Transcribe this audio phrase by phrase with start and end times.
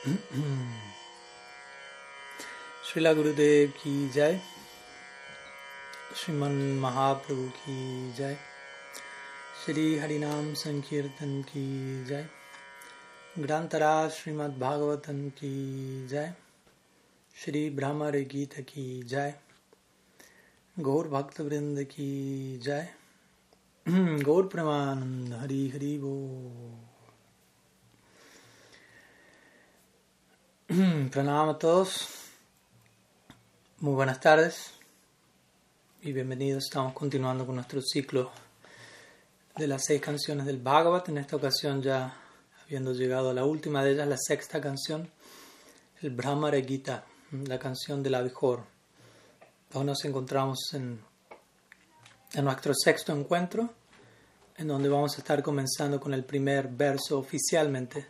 [2.84, 4.40] श्रीला गुरुदेव की जय।
[6.16, 8.36] श्रीमन महाप्रभु की जय।
[9.64, 12.28] श्री हरिनाम संकीर्तन की जय।
[13.38, 15.60] ग्रंथरा श्रीमद भागवतन की
[16.08, 16.34] जय।
[17.36, 19.34] श्री भ्रमर गीत की जय।
[20.78, 22.88] गौर भक्त वृंद की जय।
[24.22, 26.89] गौर प्रमानंद हरि हरि बोल।
[31.10, 32.06] Pranam a todos,
[33.80, 34.70] muy buenas tardes
[36.00, 36.66] y bienvenidos.
[36.66, 38.30] Estamos continuando con nuestro ciclo
[39.56, 41.08] de las seis canciones del Bhagavat.
[41.08, 42.14] En esta ocasión ya
[42.62, 45.10] habiendo llegado a la última de ellas, la sexta canción,
[46.02, 48.62] el Brahmara Gita, la canción del abejor.
[49.74, 51.00] Hoy nos encontramos en,
[52.44, 53.74] nuestro sexto encuentro,
[54.56, 58.06] en donde vamos a estar comenzando con el primer verso oficialmente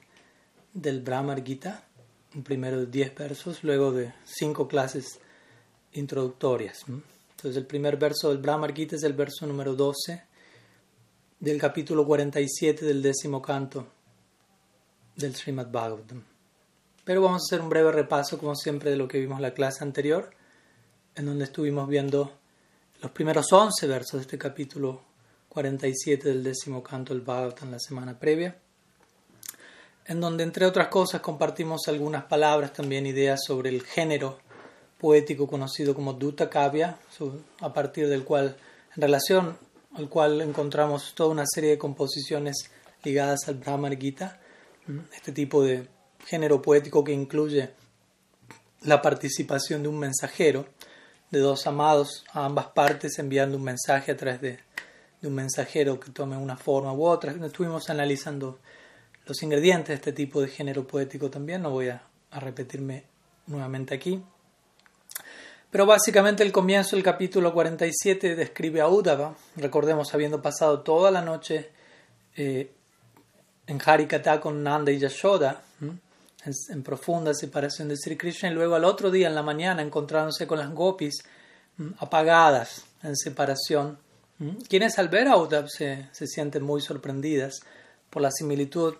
[0.74, 1.84] del Brahmar Gita
[2.44, 5.18] primero de 10 versos, luego de cinco clases
[5.92, 6.84] introductorias.
[6.86, 10.22] Entonces el primer verso del Brahmar Gita es el verso número 12
[11.40, 13.86] del capítulo 47 del décimo canto
[15.16, 16.22] del Srimad Bhagavatam.
[17.04, 19.54] Pero vamos a hacer un breve repaso, como siempre, de lo que vimos en la
[19.54, 20.30] clase anterior,
[21.14, 22.38] en donde estuvimos viendo
[23.02, 25.02] los primeros 11 versos de este capítulo
[25.48, 28.56] 47 del décimo canto del Bhagavatam la semana previa
[30.06, 34.38] en donde entre otras cosas compartimos algunas palabras, también ideas sobre el género
[34.98, 36.98] poético conocido como Dutta Kavya,
[37.60, 38.56] a partir del cual,
[38.94, 39.56] en relación
[39.94, 42.70] al cual encontramos toda una serie de composiciones
[43.02, 44.38] ligadas al Brahmar Gita,
[45.14, 45.88] este tipo de
[46.26, 47.70] género poético que incluye
[48.82, 50.66] la participación de un mensajero,
[51.30, 54.58] de dos amados a ambas partes enviando un mensaje a través de,
[55.20, 57.32] de un mensajero que tome una forma u otra.
[57.44, 58.58] Estuvimos analizando
[59.30, 63.04] los ingredientes de este tipo de género poético también, no voy a, repetirme
[63.46, 64.20] nuevamente aquí.
[65.70, 71.22] Pero básicamente el comienzo del capítulo 47 describe a Udava, recordemos habiendo pasado toda la
[71.22, 71.70] noche
[72.36, 72.72] eh,
[73.68, 75.62] en Harikata con Nanda y Yashoda,
[76.70, 80.48] en, profunda separación de Sri Krishna, y luego al otro día en la mañana encontrándose
[80.48, 81.22] con las gopis
[81.98, 83.96] apagadas en separación,
[84.68, 87.60] quienes al ver a Uddhava se, se sienten muy sorprendidas
[88.10, 88.96] por la similitud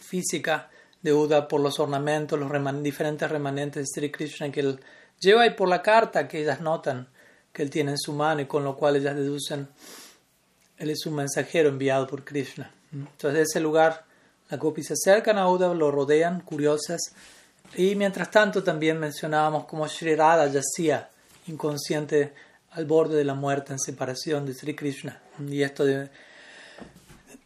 [0.00, 0.70] física
[1.02, 4.80] de Uda por los ornamentos, los diferentes remanentes de Sri Krishna que él
[5.20, 7.08] lleva y por la carta que ellas notan
[7.52, 9.68] que él tiene en su mano y con lo cual ellas deducen
[10.78, 12.72] él es un mensajero enviado por Krishna.
[12.92, 14.04] Entonces, de ese lugar,
[14.48, 17.00] las gopis se acercan a Uda, lo rodean, curiosas,
[17.74, 21.10] y mientras tanto también mencionábamos como Sri Radha yacía
[21.48, 22.32] inconsciente
[22.70, 25.20] al borde de la muerte en separación de Sri Krishna.
[25.46, 26.08] Y esto de,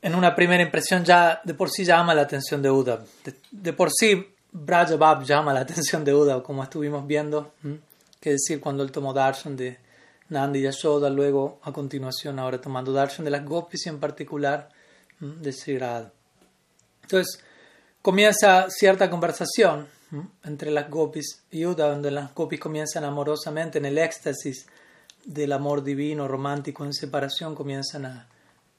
[0.03, 3.05] en una primera impresión ya de por sí llama la atención de Uda.
[3.53, 7.55] De, por sí Brajabab llama la atención de Uda, como estuvimos viendo,
[8.21, 9.79] que decir cuando él tomó darshan de
[10.29, 14.69] Nandi y Yashoda, luego a continuación ahora tomando darshan de las gopis y en particular
[15.21, 15.79] de Sri
[17.03, 17.41] Entonces
[18.03, 19.87] comienza cierta conversación
[20.45, 24.67] entre las gopis y Uda, donde las gopis comienzan amorosamente en el éxtasis
[25.25, 28.29] del amor divino, romántico, en separación, comienzan a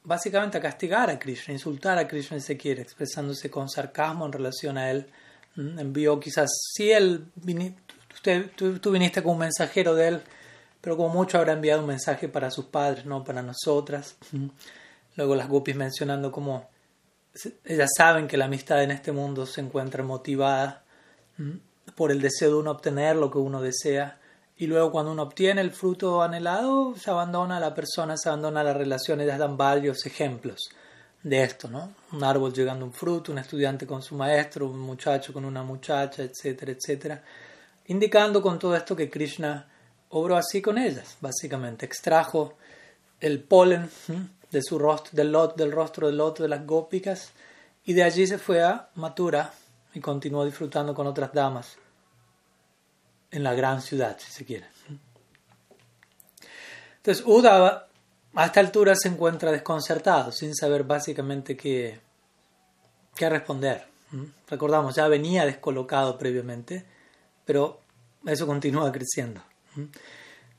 [0.04, 4.32] básicamente a castigar a Krishna, insultar a Krishna si se quiere, expresándose con sarcasmo en
[4.32, 5.08] relación a él.
[5.56, 7.26] Mm, envió quizás, si él,
[8.14, 10.22] usted, tú, viniste como un mensajero de él,
[10.82, 14.16] pero como mucho habrá enviado un mensaje para sus padres, no para nosotras.
[14.32, 14.48] Mm.
[15.16, 16.70] Luego las gopis mencionando como
[17.66, 20.84] ellas saben que la amistad en este mundo se encuentra motivada
[21.38, 24.20] mm, por el deseo de uno obtener lo que uno desea
[24.64, 28.62] y luego cuando uno obtiene el fruto anhelado, se abandona a la persona, se abandona
[28.62, 29.20] a la relación.
[29.20, 30.70] Ellas dan varios ejemplos
[31.22, 31.94] de esto, ¿no?
[32.14, 35.64] Un árbol llegando a un fruto, un estudiante con su maestro, un muchacho con una
[35.64, 37.22] muchacha, etcétera, etcétera.
[37.88, 39.68] Indicando con todo esto que Krishna
[40.08, 41.86] obró así con ellas, básicamente.
[41.86, 42.54] Extrajo
[43.20, 43.90] el polen
[44.50, 47.34] de su rostro, del, lot, del rostro del loto de las gópicas
[47.84, 49.52] y de allí se fue a Mathura
[49.94, 51.83] y continuó disfrutando con otras damas
[53.34, 54.68] en la gran ciudad, si se quiere.
[56.98, 57.88] Entonces, Uda
[58.36, 62.00] a esta altura se encuentra desconcertado, sin saber básicamente qué,
[63.16, 63.86] qué responder.
[64.48, 66.86] Recordamos, ya venía descolocado previamente,
[67.44, 67.82] pero
[68.26, 69.42] eso continúa creciendo.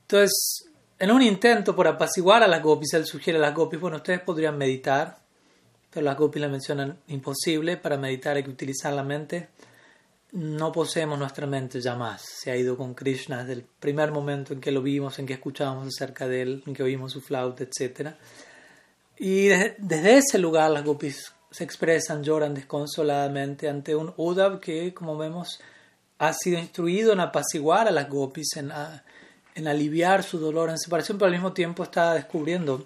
[0.01, 0.69] Entonces,
[0.99, 4.19] en un intento por apaciguar a las gopis, él sugiere a las gopis, bueno, ustedes
[4.19, 5.17] podrían meditar,
[5.89, 9.47] pero las gopis le mencionan imposible, para meditar hay que utilizar la mente
[10.35, 12.21] no poseemos nuestra mente ya más.
[12.21, 15.33] Se ha ido con Krishna desde el primer momento en que lo vimos, en que
[15.33, 18.09] escuchábamos acerca de él, en que oímos su flauta, etc.
[19.17, 25.17] Y desde, ese lugar las gopis se expresan, lloran desconsoladamente ante un Uddhav que, como
[25.17, 25.61] vemos,
[26.17, 28.73] ha sido instruido en apaciguar a las gopis, en,
[29.55, 32.85] en aliviar su dolor en separación, pero al mismo tiempo está descubriendo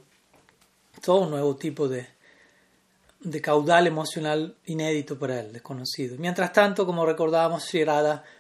[1.04, 2.06] todo un nuevo tipo de,
[3.21, 6.16] de caudal emocional inédito para él, desconocido.
[6.18, 7.86] Mientras tanto, como recordábamos, Sri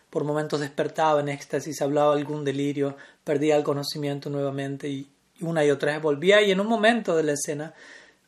[0.09, 5.09] por momentos despertaba en éxtasis, hablaba algún delirio, perdía el conocimiento nuevamente y
[5.41, 7.73] una y otra vez volvía y en un momento de la escena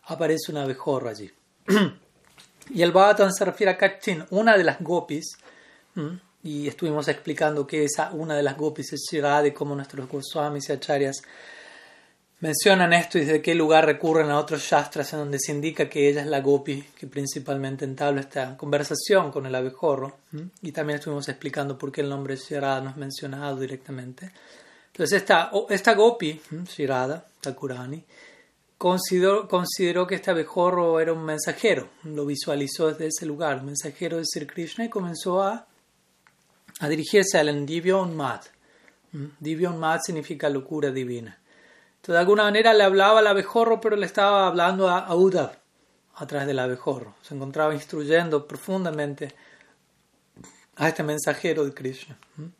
[0.03, 1.31] aparece una abejorra allí.
[2.69, 5.38] y el Bhagavatam se refiere a Kachin, una de las gopis,
[6.44, 10.69] y estuvimos explicando que esa una de las gopis es Shirada y cómo nuestros Goswamis
[10.69, 11.21] y Acharyas
[12.41, 16.09] mencionan esto y desde qué lugar recurren a otros shastras en donde se indica que
[16.09, 20.17] ella es la gopi que principalmente entabla esta conversación con el abejorro.
[20.61, 24.31] Y también estuvimos explicando por qué el nombre Shirada no es mencionado directamente.
[24.88, 28.03] Entonces esta, esta gopi, Shirada, Takurani,
[28.77, 34.17] consideró, consideró que este abejorro era un mensajero, lo visualizó desde ese lugar, un mensajero
[34.17, 35.67] de Sri Krishna y comenzó a,
[36.79, 38.41] a dirigirse al Divya Unmad.
[39.39, 41.38] Divya Unmad significa locura divina.
[42.06, 45.51] De alguna manera le hablaba al abejorro, pero le estaba hablando a, a
[46.15, 47.15] a través del abejorro.
[47.21, 49.33] Se encontraba instruyendo profundamente
[50.75, 52.18] a este mensajero de Krishna.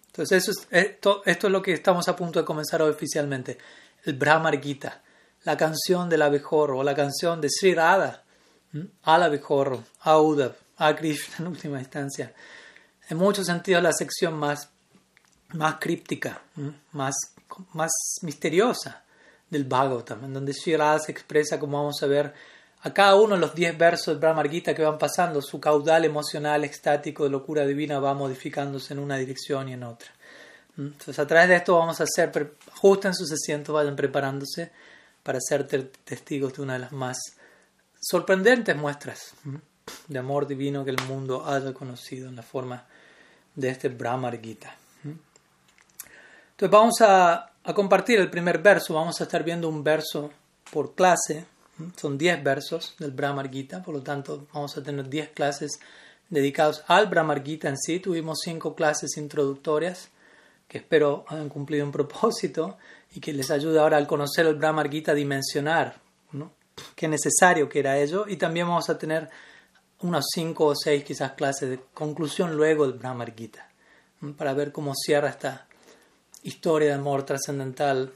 [0.08, 3.58] Entonces, eso es, esto, esto es lo que estamos a punto de comenzar oficialmente,
[4.04, 5.02] el Brahmar Gita
[5.44, 8.24] la canción del abejorro o la canción de Sri Radha
[9.04, 12.34] al abejorro, a Uddhav, a Krishna en última instancia.
[13.10, 14.70] En muchos sentidos la sección más,
[15.50, 16.42] más críptica,
[16.94, 17.16] más,
[17.74, 17.92] más
[18.22, 19.04] misteriosa
[19.52, 22.34] del Bhagavatam, en donde Sri Radha se expresa, como vamos a ver,
[22.84, 26.06] a cada uno de los diez versos del Brahmar Gita que van pasando, su caudal
[26.06, 30.10] emocional, extático, de locura divina va modificándose en una dirección y en otra.
[30.78, 34.72] Entonces, a través de esto vamos a hacer, ajusten sus asientos, vayan preparándose
[35.22, 37.20] para ser testigos de una de las más
[38.00, 39.36] sorprendentes muestras
[40.08, 42.86] de amor divino que el mundo haya conocido en la forma
[43.56, 44.76] de este Brahmar Gita.
[45.04, 50.32] Entonces vamos a, a compartir el primer verso, vamos a estar viendo un verso
[50.72, 51.46] por clase,
[51.96, 55.80] son 10 versos del Brahmar Gita, por lo tanto vamos a tener 10 clases
[56.30, 60.10] dedicados al Brahmar Gita en sí, tuvimos 5 clases introductorias
[60.68, 62.78] que espero hayan cumplido un propósito
[63.14, 65.96] y que les ayude ahora al conocer el Brahmar Gita a dimensionar
[66.32, 66.54] ¿no?
[66.96, 68.26] qué necesario que era ello.
[68.28, 69.30] Y también vamos a tener
[70.00, 73.70] unas cinco o seis quizás clases de conclusión luego del Brahmar Gita,
[74.38, 75.68] para ver cómo cierra esta
[76.44, 78.14] historia de amor trascendental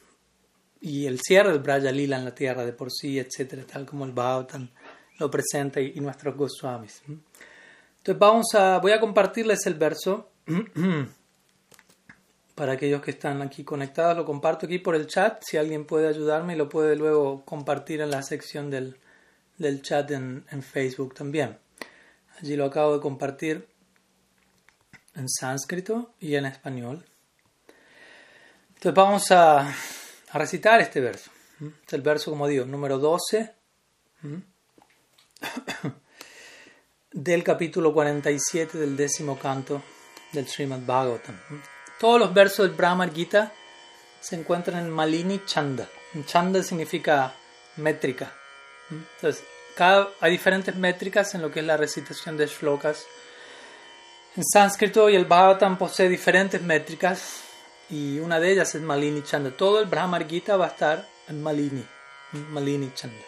[0.82, 4.06] y el cierre del Braja Lila en la tierra de por sí, etcétera, tal como
[4.06, 4.70] el Bhagavatam
[5.18, 7.02] lo presenta y, y nuestros Goswamis.
[7.08, 10.30] Entonces vamos a, voy a compartirles el verso
[12.56, 15.42] para aquellos que están aquí conectados, lo comparto aquí por el chat.
[15.44, 18.98] Si alguien puede ayudarme, lo puede luego compartir en la sección del,
[19.58, 21.58] del chat en, en, Facebook también.
[22.40, 23.68] Allí lo acabo de compartir
[25.16, 27.06] en sánscrito y en español.
[28.86, 29.62] Entonces vamos a,
[30.30, 31.32] a recitar este verso.
[31.88, 33.52] Es el verso, como digo, número 12
[37.12, 39.82] del capítulo 47 del décimo canto
[40.34, 41.36] del Srimad Bhagavatam.
[42.00, 43.52] Todos los versos del Brahmar Gita
[44.20, 45.90] se encuentran en Malini Chanda.
[46.28, 47.34] Chanda significa
[47.78, 48.34] métrica.
[48.92, 49.44] Entonces,
[50.20, 53.04] hay diferentes métricas en lo que es la recitación de shlokas.
[54.38, 57.45] En sánscrito y el Bhagavatam posee diferentes métricas
[57.90, 59.52] y una de ellas es Malini Chanda.
[59.52, 61.86] Todo el Brahmar Gita va a estar en Malini,
[62.52, 63.24] Malini Chanda.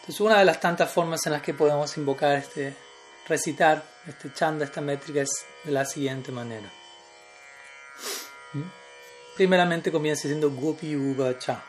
[0.00, 2.74] Entonces, una de las tantas formas en las que podemos invocar este,
[3.26, 6.70] recitar este chanda, esta métrica, es de la siguiente manera.
[9.36, 11.62] Primeramente comienza diciendo Gopi Uva Cha.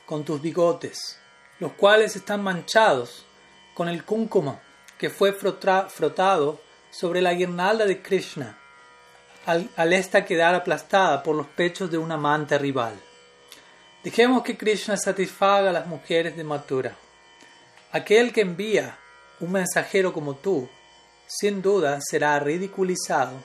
[0.06, 1.18] con tus bigotes
[1.62, 3.24] los cuales están manchados
[3.72, 4.60] con el kunkuma
[4.98, 8.58] que fue frotado sobre la guirnalda de Krishna,
[9.46, 12.94] al, esta quedar aplastada por los pechos de un amante rival.
[14.02, 16.96] Dejemos que Krishna satisfaga a las mujeres de Mathura.
[17.92, 18.98] Aquel que envía
[19.38, 20.68] un mensajero como tú,
[21.38, 23.42] sin duda será ridiculizado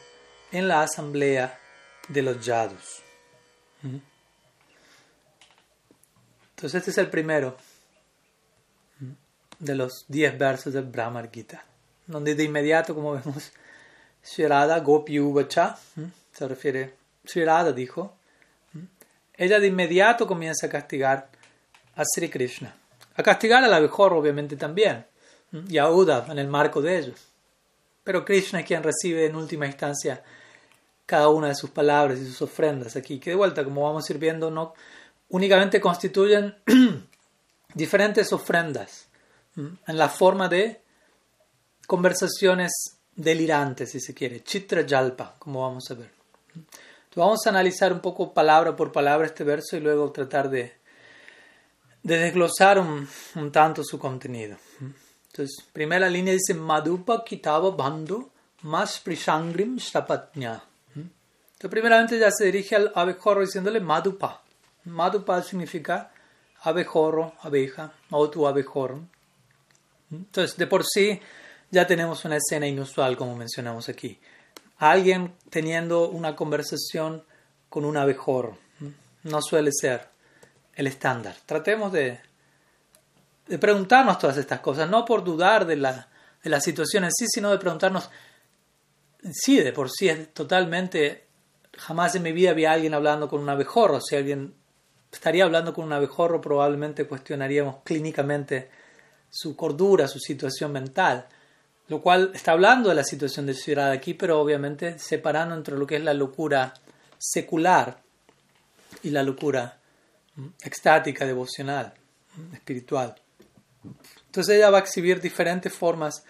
[0.51, 1.57] en la asamblea
[2.09, 3.01] de los yadus.
[6.49, 7.55] Entonces este es el primero
[9.59, 11.63] de los diez versos del Brahma Gita,
[12.05, 13.51] donde de inmediato, como vemos,
[14.23, 15.77] Shirada Gopi Uvacha,
[16.33, 18.15] se refiere, Shirada dijo,
[19.33, 21.29] ella de inmediato comienza a castigar
[21.95, 22.75] a Sri Krishna.
[23.15, 25.05] A castigar a la mejor, obviamente, también,
[25.69, 27.27] y a Uddhav en el marco de ellos.
[28.07, 30.23] Pero Krishna es quien recibe en última instancia
[31.05, 34.13] cada una de sus palabras y sus ofrendas aquí, que de vuelta, como vamos a
[34.13, 34.73] ir viendo, no
[35.27, 36.55] únicamente constituyen
[37.73, 39.09] diferentes ofrendas
[39.57, 40.79] en la forma de
[41.85, 42.71] conversaciones
[43.13, 46.11] delirantes, si se quiere, chitra jalpa, como vamos a ver.
[47.13, 50.77] Vamos a analizar un poco palabra por palabra este verso y luego tratar de,
[52.03, 53.05] de desglosar un,
[53.51, 54.55] tanto su contenido.
[55.37, 58.29] Entonces, primera línea dice Madupa Kitaba Bandhu
[58.63, 60.63] Mas Prishangrim Shapatnya.
[60.95, 64.41] Entonces, primeramente ya se dirige al abejorro diciéndole Madupa.
[64.85, 66.11] Madupa significa
[66.61, 69.01] abejorro, abeja, o tu abejorro.
[70.11, 71.19] Entonces, de por sí
[71.69, 74.19] ya tenemos una escena inusual, como mencionamos aquí
[74.77, 77.23] alguien teniendo una conversación
[77.69, 78.57] con un abejorro.
[79.23, 80.07] No suele ser
[80.75, 81.35] el estándar.
[81.45, 82.19] Tratemos de,
[83.47, 86.07] de preguntarnos todas estas cosas, no por dudar de la,
[86.43, 88.09] de situación en sí, sino de preguntarnos,
[89.31, 91.25] sí, de por sí es totalmente,
[91.77, 94.01] jamás en mi vida había alguien hablando con un abejorro.
[94.01, 94.53] Si alguien
[95.11, 98.69] estaría hablando con un abejorro, probablemente cuestionaríamos clínicamente
[99.29, 101.27] su cordura, su situación mental
[101.87, 105.87] lo cual está hablando de la situación de ciudad aquí, pero obviamente separando entre lo
[105.87, 106.73] que es la locura
[107.17, 108.01] secular
[109.03, 109.79] y la locura
[110.35, 111.93] mm, extática, devocional,
[112.35, 113.15] mm, espiritual.
[114.25, 116.23] Entonces ella va a exhibir diferentes formas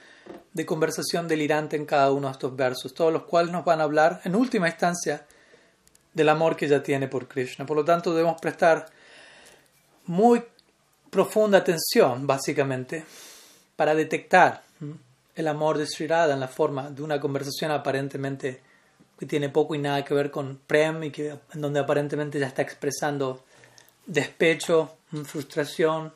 [0.54, 3.84] de conversación delirante en cada uno de estos versos, todos los cuales nos van a
[3.84, 5.26] hablar en última instancia
[6.14, 7.66] del amor que ella tiene por Krishna.
[7.66, 8.88] Por lo tanto, debemos prestar
[10.06, 10.44] muy
[11.10, 13.06] profunda atención, básicamente,
[13.76, 14.64] para detectar
[15.36, 18.62] el amor de Sri Radha en la forma de una conversación aparentemente
[19.18, 22.48] que tiene poco y nada que ver con Prem y que, en donde aparentemente ya
[22.48, 23.44] está expresando
[24.06, 26.14] despecho, frustración,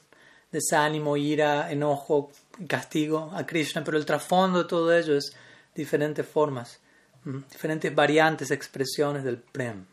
[0.52, 2.32] desánimo, ira, enojo,
[2.68, 5.36] castigo a Krishna, pero el trasfondo de todo ello es
[5.74, 6.80] diferentes formas,
[7.24, 9.86] diferentes variantes, expresiones del Prem.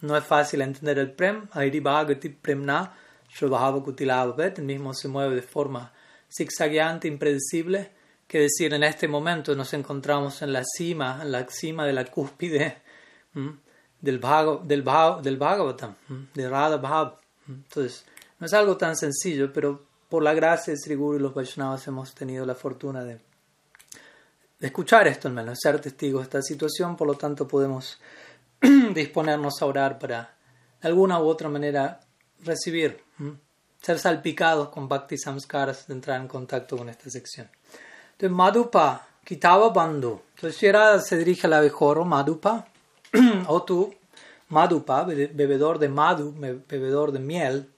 [0.00, 1.46] No es fácil entender el Prem,
[2.40, 2.94] Premna,
[3.40, 5.92] el mismo se mueve de forma
[6.30, 7.90] zigzagueante, impredecible,
[8.26, 12.06] que decir, en este momento nos encontramos en la cima, en la cima de la
[12.06, 12.78] cúspide
[14.00, 14.84] del, del,
[15.22, 15.94] del Bhagavatam,
[16.34, 17.18] de Radha Bhav.
[17.46, 18.04] Entonces,
[18.38, 21.86] no es algo tan sencillo, pero por la gracia de Sri Guru y los Vaishnavas
[21.86, 23.18] hemos tenido la fortuna de,
[24.60, 27.98] escuchar esto, al menos, ser testigos de esta situación, por lo tanto podemos
[28.94, 30.34] disponernos a orar para,
[30.82, 31.98] de alguna u otra manera,
[32.40, 33.02] recibir,
[33.80, 37.48] ser salpicados con Bhakti Samskaras, de entrar en contacto con esta sección.
[38.10, 40.24] Entonces, Madupa, quitaba bando.
[40.34, 42.66] Entonces, era, se dirige al abejorro, Madupa,
[43.46, 43.94] o tú,
[44.50, 46.34] Madupa, bebedor de Madu,
[46.68, 47.71] bebedor de miel.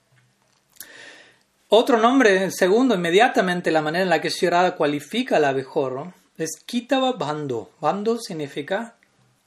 [1.76, 6.50] Otro nombre, el segundo, inmediatamente la manera en la que Shirada cualifica al abejorro es
[6.64, 7.72] Kitaba Bando.
[7.80, 8.94] Bando significa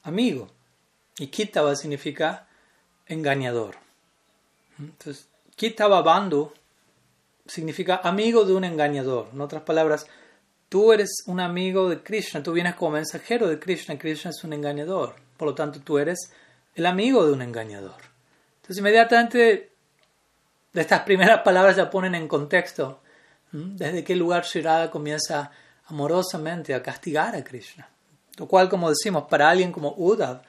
[0.04, 0.50] amigo
[1.18, 2.46] y Kitaba significa
[3.06, 3.76] engañador.
[4.78, 5.30] Entonces,
[5.80, 6.54] Bando
[7.46, 9.30] significa amigo de un engañador.
[9.32, 10.06] En otras palabras,
[10.68, 14.52] Tú eres un amigo de Krishna, tú vienes como mensajero de Krishna, Krishna es un
[14.52, 16.30] engañador, por lo tanto tú eres
[16.76, 17.96] el amigo de un engañador.
[18.58, 19.77] Entonces inmediatamente
[20.82, 23.02] estas primeras palabras ya ponen en contexto
[23.52, 25.52] desde qué lugar Shirada comienza
[25.86, 27.90] amorosamente a castigar a Krishna.
[28.38, 30.42] Lo cual, como decimos, para alguien como Uddhav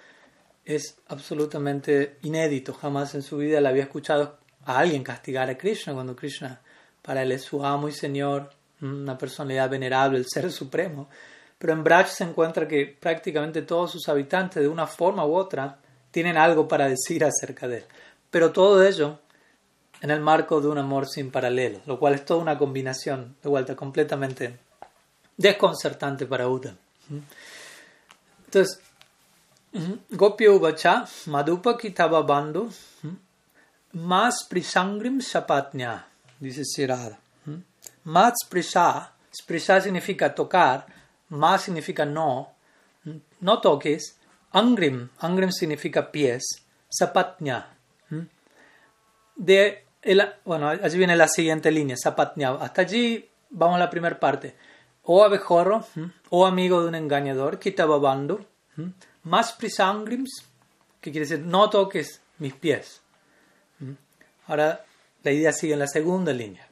[0.65, 2.75] es absolutamente inédito.
[2.75, 6.61] Jamás en su vida le había escuchado a alguien castigar a Krishna cuando Krishna
[7.01, 8.51] para él es su amo y señor
[8.83, 11.09] una personalidad venerable, el Ser Supremo.
[11.59, 15.79] Pero en Braj se encuentra que prácticamente todos sus habitantes, de una forma u otra,
[16.11, 17.85] tienen algo para decir acerca de él.
[18.31, 19.19] Pero todo ello
[20.01, 23.49] en el marco de un amor sin paralelo, lo cual es toda una combinación, de
[23.49, 24.59] vuelta, completamente
[25.37, 26.75] desconcertante para Uda.
[28.45, 28.81] Entonces,
[30.11, 32.71] Gopi Ubacha, Madupa Kitaba Bandu,
[33.93, 36.07] Mas Prisangrim Shapatnya,
[36.39, 37.19] dice Sirada.
[38.05, 40.87] Mat sprisha, sprisha significa tocar,
[41.29, 42.55] ma significa no,
[43.41, 44.17] no toques,
[44.53, 46.45] angrim, angrim significa pies,
[46.89, 47.67] sapatnya.
[49.37, 49.85] de...
[50.09, 52.53] El, bueno, allí viene la siguiente línea, Sapatnya.
[52.53, 54.57] Hasta allí vamos a la primera parte.
[55.03, 55.85] O abejorro,
[56.31, 58.43] o amigo de un engañador, Kitababando,
[59.25, 60.47] más prisangrims,
[61.03, 63.03] que quiere decir no toques mis pies.
[64.47, 64.83] Ahora
[65.23, 66.67] la idea sigue en la segunda línea.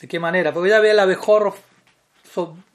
[0.00, 0.52] ¿De qué manera?
[0.52, 1.54] Porque ella ve el abejorro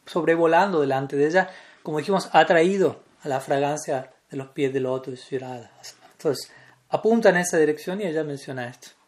[0.05, 1.49] sobrevolando delante de ella,
[1.83, 5.69] como dijimos, atraído a la fragancia de los pies del de
[6.13, 6.49] Entonces,
[6.87, 8.98] apunta en esa dirección y ella menciona esto.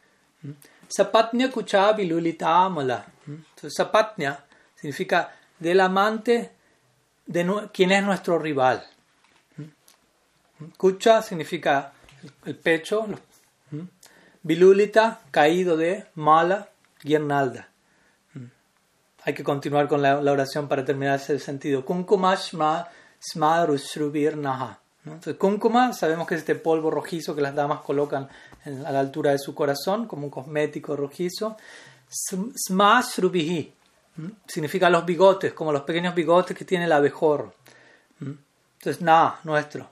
[0.87, 3.05] Sapatnya kucha bilulita amala.
[3.27, 4.43] Entonces, sapatnya
[4.75, 6.51] significa del amante
[7.25, 8.83] de quien es nuestro rival.
[10.77, 11.93] Kucha significa
[12.45, 13.07] el pecho,
[14.43, 16.69] bilulita, caído de, mala,
[17.03, 17.67] guirnalda.
[19.23, 21.85] Hay que continuar con la, oración para terminar ese sentido.
[21.85, 22.87] Kunkuma shma
[24.35, 24.79] naha.
[25.05, 28.29] Entonces, kunkuma sabemos que es este polvo rojizo que las damas colocan
[28.65, 31.57] a la altura de su corazón como un cosmético rojizo.
[32.09, 33.03] Sma
[34.47, 37.53] significa los bigotes, como los pequeños bigotes que tiene el abejorro.
[38.19, 39.89] Entonces, nada, nuestro.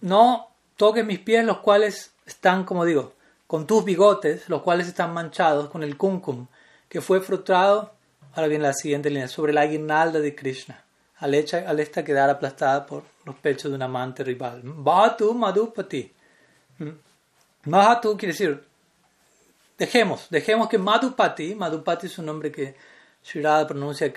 [0.00, 3.14] No toques mis pies, los cuales están, como digo,
[3.46, 6.46] con tus bigotes, los cuales están manchados con el kumkum,
[6.88, 7.98] que fue frustrado
[8.38, 10.84] Ahora viene la siguiente línea, sobre la guirnalda de Krishna,
[11.16, 14.62] al, hecha, al esta quedar aplastada por los pechos de un amante rival.
[14.62, 16.12] Bhatu Madhupati.
[17.64, 18.64] Mahatu quiere decir,
[19.76, 22.76] dejemos, dejemos que Madhupati, Madhupati es un nombre que
[23.22, 24.12] Shirada pronuncia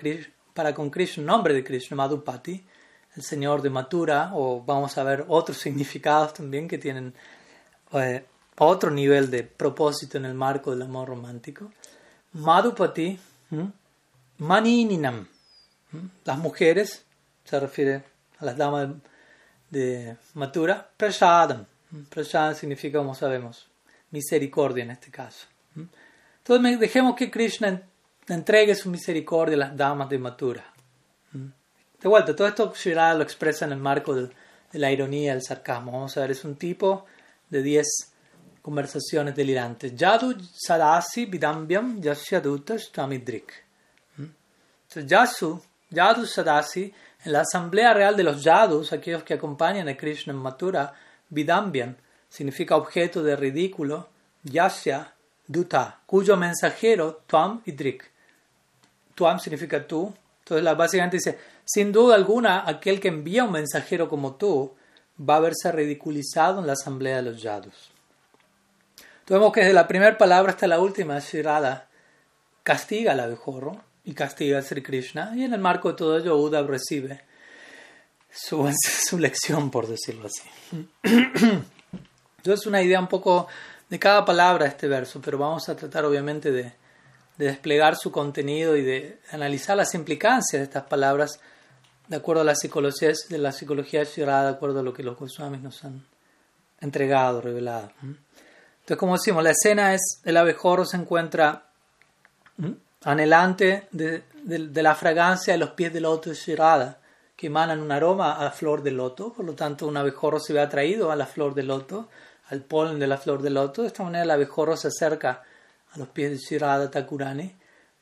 [0.53, 2.63] para con Krishna, nombre de Krishna, Madhupati,
[3.15, 7.13] el señor de Mathura, o vamos a ver otros significados también que tienen
[7.93, 8.23] eh,
[8.57, 11.71] otro nivel de propósito en el marco del amor romántico.
[12.33, 13.19] Madhupati,
[14.37, 15.27] Manininam.
[16.23, 17.05] Las mujeres,
[17.43, 18.03] se refiere
[18.39, 18.89] a las damas
[19.69, 20.89] de Matura.
[20.95, 21.65] Prasadam.
[22.09, 23.67] Prasadam significa, como sabemos,
[24.11, 25.47] misericordia en este caso.
[25.75, 27.81] Entonces dejemos que Krishna
[28.27, 30.63] entregue su misericordia a las damas de Matura.
[31.31, 34.29] De vuelta, todo esto Shirada lo expresa en el marco de,
[34.73, 35.91] la ironía, el sarcasmo.
[35.91, 37.05] Vamos a ver, es un tipo
[37.49, 37.85] de 10
[38.61, 39.95] conversaciones delirantes.
[39.95, 43.53] Yadu sadasi vidambyam yasyadutas tamidrik.
[44.99, 50.33] Yasu, Yadu Sadasi, en la Asamblea Real de los Yadus, aquellos que acompañan a Krishna
[50.33, 50.93] en Mathura,
[51.31, 51.97] Vidambian,
[52.29, 54.09] significa objeto de ridículo,
[54.43, 55.13] Yasya,
[55.47, 58.09] Duta, cuyo mensajero, Tuam y Drik.
[59.15, 60.13] Tuam significa tú.
[60.39, 64.73] Entonces, básicamente dice, sin duda alguna, aquel que envía un mensajero como tú
[65.19, 67.91] va a verse ridiculizado en la asamblea de los Yadus.
[68.95, 71.87] Entonces, vemos que desde la primera palabra hasta la última, Shirada
[72.63, 75.33] castiga al abejorro y castiga a Sri Krishna.
[75.35, 77.21] Y en el marco de todo ello, Uddhav recibe
[78.33, 78.71] su,
[79.07, 80.87] su lección, por decirlo así.
[82.37, 83.47] Entonces, una idea un poco
[83.89, 86.73] de cada palabra de este verso, pero vamos a tratar obviamente de,
[87.37, 91.39] de desplegar su contenido y de analizar las implicancias de estas palabras
[92.07, 95.61] de acuerdo a la psicología de la psicología de acuerdo a lo que los Goswamis
[95.61, 96.03] nos han
[96.81, 97.91] entregado, revelado.
[98.01, 101.63] Entonces, como decimos, la escena es el abejorro se encuentra
[103.03, 104.23] anhelante de,
[104.73, 106.99] la fragancia de los pies del de Shirada,
[107.41, 110.61] que emanan un aroma a flor del loto, por lo tanto un abejorro se ve
[110.61, 112.07] atraído a la flor del loto,
[112.51, 115.41] al polen de la flor del loto, de esta manera el abejorro se acerca
[115.91, 117.51] a los pies de Shirada Takurani,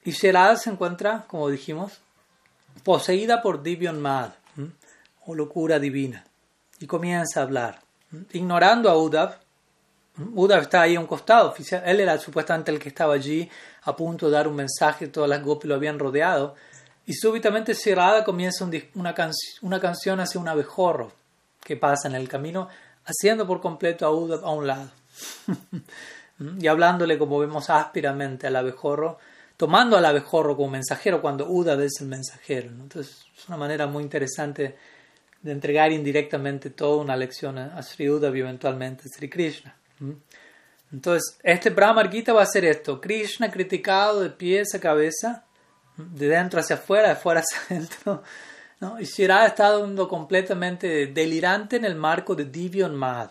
[0.04, 2.02] y Shirada se encuentra, como dijimos,
[2.84, 4.32] poseída por Divyon Mad,
[5.26, 6.26] o locura divina,
[6.82, 7.80] y comienza a hablar,
[8.34, 9.38] ignorando a Udav,
[10.36, 13.50] Uddhav está ahí a un costado, él era supuestamente el que estaba allí
[13.84, 16.56] a punto de dar un mensaje, todas las gopis lo habían rodeado,
[17.10, 19.16] y súbitamente Shirada comienza una,
[19.64, 21.12] una canción hacia un abejorro
[21.60, 22.70] que pasa en el camino,
[23.04, 24.92] haciendo por completo a Uddhav a un lado,
[26.60, 29.18] y hablándole como vemos ásperamente al abejorro,
[29.58, 32.70] tomando al abejorro como mensajero cuando Uddhav es el mensajero.
[32.70, 34.78] Entonces es una manera muy interesante
[35.42, 39.76] de entregar indirectamente toda una lección a Sri Uddhav y eventualmente a Sri Krishna.
[40.92, 43.02] Entonces, este Brahma Gita va a hacer esto.
[43.02, 45.48] Krishna criticado de pies a cabeza,
[46.12, 48.24] de dentro hacia afuera, de afuera hacia adentro.
[48.80, 49.00] ¿no?
[49.00, 53.30] Y Shirada está dando completamente delirante en el marco de Divyon Mad,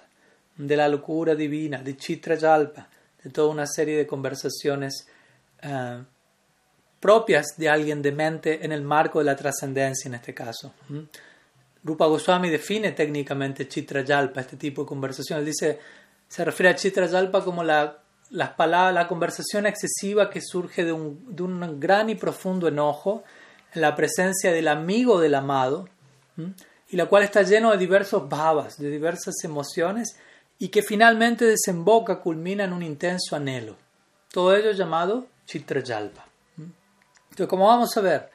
[0.56, 2.88] de la locura divina, de Chitra Jalpa,
[3.22, 5.06] de toda una serie de conversaciones
[5.62, 6.02] eh,
[7.00, 10.74] propias de alguien de mente en el marco de la trascendencia en este caso.
[11.84, 15.46] Rupa Goswami define técnicamente Chitra Jalpa, este tipo de conversaciones.
[15.46, 15.78] Dice,
[16.28, 17.98] se refiere a Chitrayalpa como la,
[18.30, 23.24] las palabras, la conversación excesiva que surge de un, de un, gran y profundo enojo
[23.72, 25.88] en la presencia del amigo del amado,
[26.90, 30.16] y la cual está lleno de diversos bhavas, de diversas emociones,
[30.58, 33.76] y que finalmente desemboca, culmina en un intenso anhelo.
[34.32, 36.26] Todo ello llamado Chitrajalpa.
[36.56, 38.30] Entonces, como vamos a ver,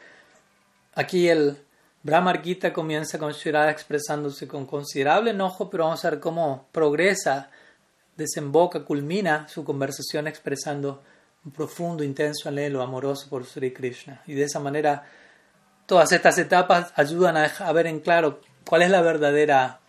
[0.95, 1.57] aquí el
[2.03, 7.49] Brahmar Gita comienza con Shirada expresándose con considerable enojo, pero vamos a ver cómo progresa,
[8.15, 11.03] desemboca, culmina su conversación expresando
[11.45, 14.21] un profundo, intenso anhelo amoroso por Sri Krishna.
[14.27, 15.03] Y de esa manera,
[15.85, 19.79] todas estas etapas ayudan a, ver en claro cuál es la verdadera,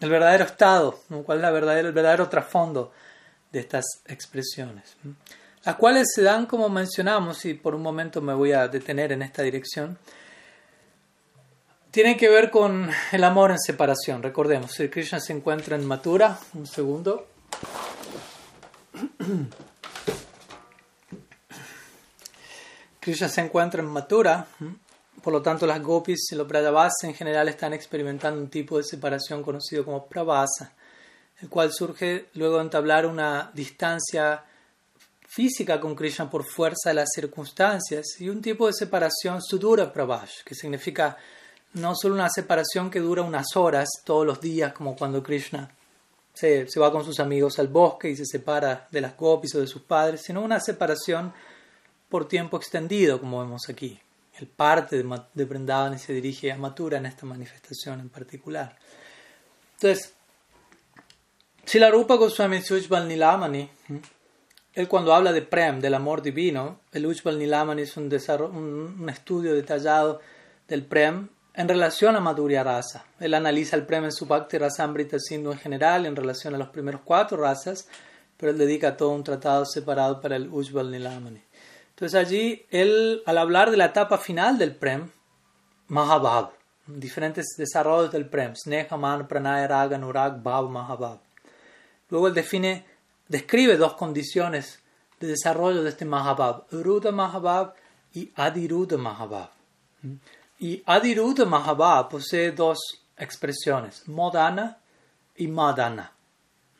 [0.00, 2.92] el verdadero estado, cuál es la verdadera, el verdadero trasfondo
[3.52, 4.96] de estas expresiones.
[5.64, 9.22] Las cuales se dan, como mencionamos, y por un momento me voy a detener en
[9.22, 9.96] esta dirección,
[11.92, 14.22] tienen que ver con el amor en separación.
[14.22, 17.26] Recordemos, Sri Krishna se encuentra en Mathura, un segundo.
[22.98, 24.46] Krishna se encuentra en Mathura,
[25.22, 28.84] por lo tanto las gopis y los brajavas en general están experimentando un tipo de
[28.84, 30.72] separación conocido como pravasa,
[31.42, 34.42] el cual surge luego de entablar una distancia
[35.28, 40.42] física con Krishna por fuerza de las circunstancias y un tipo de separación sudura pravash,
[40.42, 41.18] que significa
[41.74, 45.74] no solo una separación que dura unas horas todos los días, como cuando Krishna
[46.34, 49.60] se, se va con sus amigos al bosque y se separa de las gopis o
[49.60, 51.32] de sus padres, sino una separación
[52.08, 53.98] por tiempo extendido, como vemos aquí.
[54.38, 58.76] El parte de, de Vrindavan se dirige a Mathura en esta manifestación en particular.
[59.74, 60.14] Entonces,
[61.64, 63.68] si la Rupa Goswami Ujjval Nilamani,
[64.74, 69.08] él cuando habla de Prem, del amor divino, el Ujjval Nilamani es un, un, un,
[69.08, 70.20] estudio detallado
[70.66, 73.04] del Prem en relación a Madhurya Rasa.
[73.20, 74.58] Él analiza el Prem en su Bhakti
[75.18, 77.86] Sindhu en general en relación a los primeros cuatro razas,
[78.36, 81.42] pero él dedica todo un tratado separado para el Ujjval Nilamani.
[81.90, 85.10] Entonces allí, él, al hablar de la etapa final del Prem,
[85.88, 86.50] Mahabhav,
[86.86, 91.20] diferentes desarrollos del Prem, Sneha, Man, Pranaya, Raga, Nurag, Bhav, Mahabhav.
[92.08, 92.86] Luego él define,
[93.28, 94.80] describe dos condiciones
[95.20, 97.74] de desarrollo de este Mahabhav, Ruda Mahabhav
[98.14, 99.50] y Adiruda Mahabhav.
[100.62, 102.78] Y Adiruda Mahabhav posee dos
[103.16, 104.78] expresiones, Modana
[105.34, 106.12] y Madana.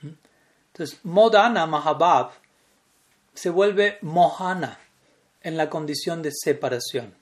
[0.01, 2.31] Entonces, Modana Mahabhav
[3.35, 4.79] se vuelve Mohana
[5.41, 7.13] en la condición de separación.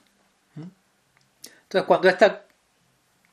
[0.54, 2.44] Entonces, cuando esta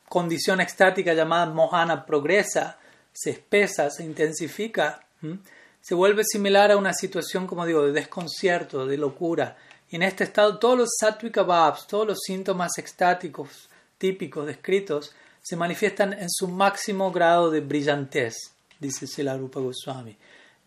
[0.08, 2.78] condición extática llamada mohana progresa,
[3.12, 5.04] se espesa, se intensifica,
[5.82, 9.58] se vuelve similar a una situación, como digo, de desconcierto, de locura.
[9.90, 10.90] Y en este estado, todos los
[11.46, 18.34] bhavs, todos los síntomas extáticos típicos descritos, se manifiestan en su máximo grado de brillantez,
[18.78, 20.16] dice Silarupa Goswami.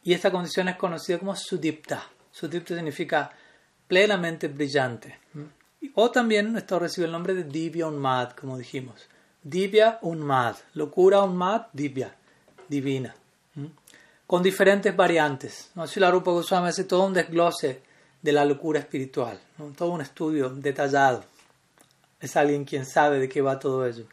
[0.03, 2.03] Y esta condición es conocida como sudipta.
[2.31, 3.31] Sudipta significa
[3.88, 5.19] plenamente brillante.
[5.93, 9.07] O también esto recibe el nombre de Divya Unmad, como dijimos.
[9.43, 12.15] Divya Unmad, locura Unmad, Divya,
[12.67, 13.13] divina.
[14.25, 15.71] Con diferentes variantes.
[15.75, 15.86] ¿no?
[15.95, 17.84] la Rupa Goswami hace todo un desglose
[18.21, 19.39] de la locura espiritual,
[19.77, 21.23] todo un estudio detallado.
[22.19, 24.05] Es alguien quien sabe de qué va todo ello.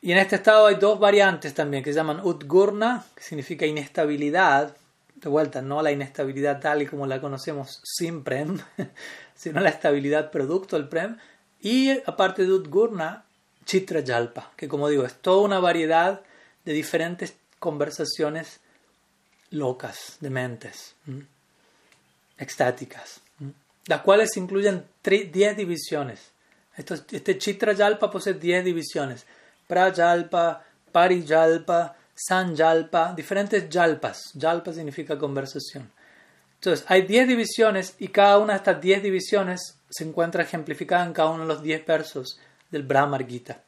[0.00, 4.76] Y en este estado hay dos variantes también que se llaman Udgurna, que significa inestabilidad,
[5.14, 8.58] de vuelta, no la inestabilidad tal y como la conocemos sin Prem,
[9.34, 11.18] sino la estabilidad producto del Prem,
[11.60, 13.24] y aparte de Udgurna,
[13.64, 16.22] Chitra Jalpa, que como digo, es toda una variedad
[16.64, 18.58] de diferentes conversaciones
[19.50, 20.96] locas, de mentes,
[22.42, 23.20] extáticas,
[23.86, 26.32] las cuales incluyen 10 divisiones.
[26.76, 29.26] este Chitra Jalpa posee 10 divisiones.
[29.66, 34.32] Prajalpa, Parijalpa, Sanjalpa, diferentes Jalpas.
[34.38, 35.90] Jalpa significa conversación.
[36.54, 41.12] Entonces, hay 10 divisiones y cada una de estas 10 divisiones se encuentra ejemplificada en
[41.12, 42.38] cada uno de los 10 versos
[42.70, 43.62] del Brahmar Gita.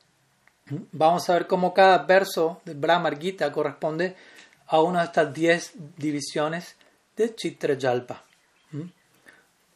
[0.93, 4.17] Vamos a ver cómo cada verso del Brahmar Gita corresponde
[4.67, 6.77] a una de estas 10 divisiones
[7.17, 8.25] de Chitra Jalpa.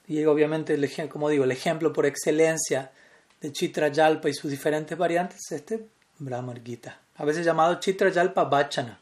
[0.08, 0.76] Y obviamente,
[1.08, 2.90] como digo, el ejemplo por excelencia
[3.40, 5.86] de Chitra Jalpa y sus diferentes variantes es este
[6.18, 8.98] Brahmar Gita a veces llamado Chitrayalpa Bachana.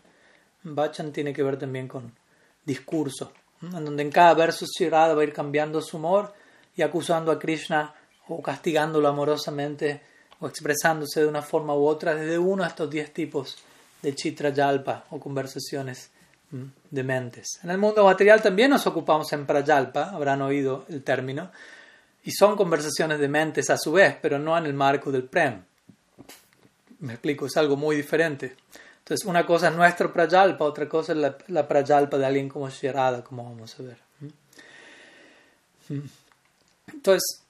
[0.62, 2.12] Bachana tiene que ver también con
[2.64, 6.32] discurso, en donde en cada verso Shirada va a ir cambiando su humor
[6.74, 7.94] y acusando a Krishna
[8.28, 10.00] o castigándolo amorosamente
[10.40, 13.58] o expresándose de una forma u otra desde uno de estos diez tipos
[14.02, 16.10] de Chitrayalpa o conversaciones
[16.50, 17.58] de mentes.
[17.62, 21.50] En el mundo material también nos ocupamos en Prayalpa, habrán oído el término,
[22.22, 25.62] y son conversaciones de mentes a su vez, pero no en el marco del Prem.
[27.00, 28.56] Me explico, es algo muy diferente.
[28.98, 32.68] Entonces, una cosa es nuestro prayalpa, otra cosa es la, la prayalpa de alguien como
[32.68, 33.98] Shirada, como vamos a ver.
[34.20, 35.94] ¿Mm?
[35.94, 36.10] ¿Mm?
[36.92, 37.42] Entonces,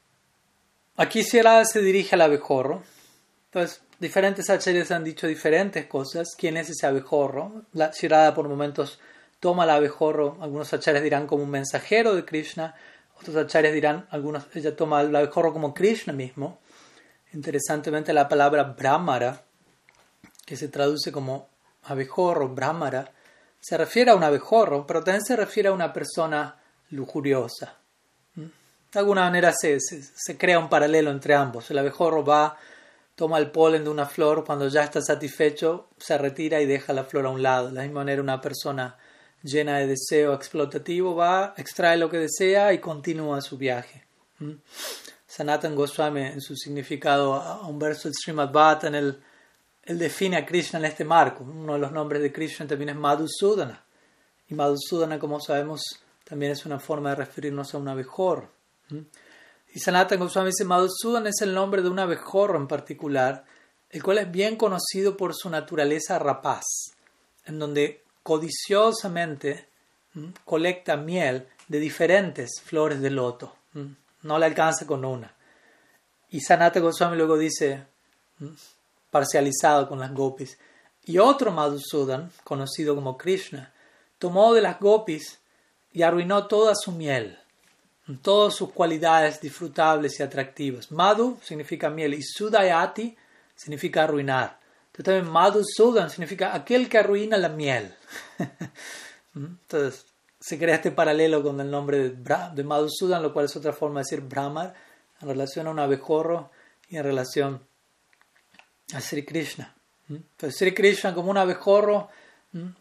[0.96, 2.82] aquí Shirada se dirige al abejorro.
[3.46, 6.28] Entonces, diferentes acharyas han dicho diferentes cosas.
[6.36, 7.62] ¿Quién es ese abejorro?
[7.72, 8.98] La Shirada por momentos
[9.40, 12.74] toma el abejorro, algunos acharyas dirán como un mensajero de Krishna,
[13.20, 16.60] otros acharyas dirán, algunos, ella toma el abejorro como Krishna mismo.
[17.32, 19.42] Interesantemente la palabra brahmara,
[20.44, 21.48] que se traduce como
[21.84, 23.12] abejorro, brahmara,
[23.60, 26.56] se refiere a un abejorro, pero también se refiere a una persona
[26.90, 27.74] lujuriosa.
[28.34, 28.44] ¿Mm?
[28.92, 31.70] De alguna manera se, se, crea un paralelo entre ambos.
[31.70, 32.56] El abejorro va,
[33.16, 37.02] toma el polen de una flor, cuando ya está satisfecho, se retira y deja la
[37.02, 37.68] flor a un lado.
[37.68, 38.96] De la misma manera, una persona
[39.42, 44.06] llena de deseo explotativo va, extrae lo que desea y continúa su viaje.
[44.38, 44.52] ¿Mm?
[45.26, 49.20] Sanatan Goswami, en su significado a un verso del Srimad Bhatta, en el
[49.86, 51.44] él define a Krishna en este marco.
[51.44, 53.84] Uno de los nombres de Krishna también es Madhusudana.
[54.48, 55.80] Y Madhusudana, como sabemos,
[56.24, 58.50] también es una forma de referirnos a un abejorro.
[59.76, 63.44] Y Sanatan Goswami dice, Madhusudana es el nombre de un abejorro en particular,
[63.90, 66.64] el cual es bien conocido por su naturaleza rapaz,
[67.44, 69.68] en donde codiciosamente
[70.46, 73.54] colecta miel de diferentes flores de loto.
[74.22, 75.34] No le alcanza con una.
[76.30, 77.84] Y Sanatan Goswami luego dice,
[79.10, 80.56] parcializado con las gopis.
[81.04, 83.74] Y otro Madhusudan, conocido como Krishna,
[84.18, 85.38] tomó de las gopis
[85.92, 87.38] y arruinó toda su miel,
[88.22, 90.92] todas sus cualidades disfrutables y atractivas.
[90.92, 93.16] Madhu significa miel y Sudayati
[93.54, 94.58] significa arruinar.
[94.96, 97.94] Entonces también Madhusudan significa aquel que arruina la miel.
[99.34, 100.06] Entonces
[100.40, 104.00] se crea este paralelo con el nombre de, de Madhusudan, lo cual es otra forma
[104.00, 104.74] de decir Brahmar,
[105.20, 106.50] en relación a un abejorro
[106.88, 107.60] y en relación
[108.94, 109.74] a Sri Krishna.
[110.08, 112.08] Entonces Sri Krishna como un abejorro,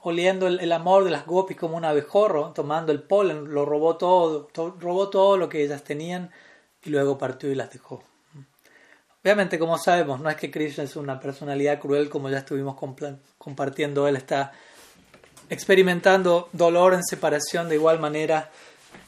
[0.01, 4.49] oliendo el, amor de las gopis como un abejorro, tomando el polen, lo robó todo,
[4.79, 6.31] robó todo lo que ellas tenían
[6.83, 8.03] y luego partió y las dejó.
[9.23, 12.77] Obviamente, como sabemos, no es que Krishna es una personalidad cruel como ya estuvimos
[13.37, 14.51] compartiendo, él está
[15.49, 18.51] experimentando dolor en separación de igual manera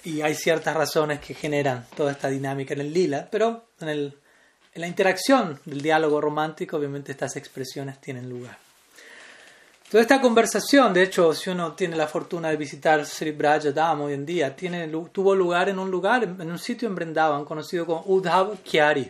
[0.04, 4.18] y hay ciertas razones que generan toda esta dinámica en el lila, pero en el
[4.78, 8.60] en la interacción del diálogo romántico, obviamente estas expresiones tienen lugar.
[9.90, 14.02] Toda esta conversación, de hecho, si uno tiene la fortuna de visitar Sri Braja Dham
[14.02, 17.86] hoy en día, tiene, tuvo lugar en un lugar, en un sitio en Brindavan conocido
[17.86, 19.10] como Udhav Kyari.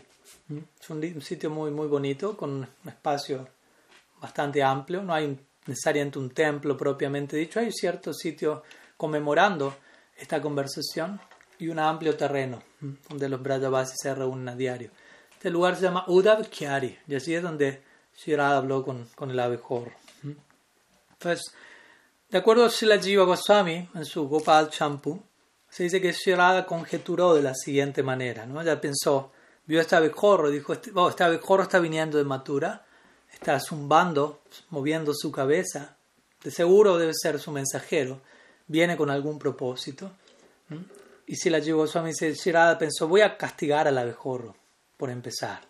[0.49, 0.57] ¿Mm?
[0.79, 3.47] Es un, sitio muy, muy bonito, con un espacio
[4.21, 5.01] bastante amplio.
[5.01, 5.35] No hay
[5.65, 8.61] necesariamente un templo propiamente dicho, hay cierto sitio
[8.97, 9.77] conmemorando
[10.15, 11.19] esta conversación
[11.57, 12.91] y un amplio terreno ¿Mm?
[13.09, 14.91] donde los Brajavasis se reúnen a diario.
[15.31, 17.81] Este lugar se llama Udav Kyari, y así es donde
[18.15, 19.91] Shirada habló con, con el abejorro.
[21.19, 21.53] Entonces,
[22.29, 25.23] de acuerdo a Srila Jiva Goswami, en su Gopal Champu,
[25.69, 28.61] se dice que Shirada conjeturó de la siguiente manera, ¿no?
[28.61, 29.31] Ella pensó,
[29.65, 32.85] vio este abejorro, dijo, este, oh, este abejorro está viniendo de Matura,
[33.31, 35.97] está zumbando, moviendo su cabeza,
[36.43, 38.21] de seguro debe ser su mensajero,
[38.67, 40.11] viene con algún propósito.
[41.25, 44.55] Y si la Jiva Goswami dice, Shirada pensó, voy a castigar al abejorro
[44.97, 45.61] por empezar,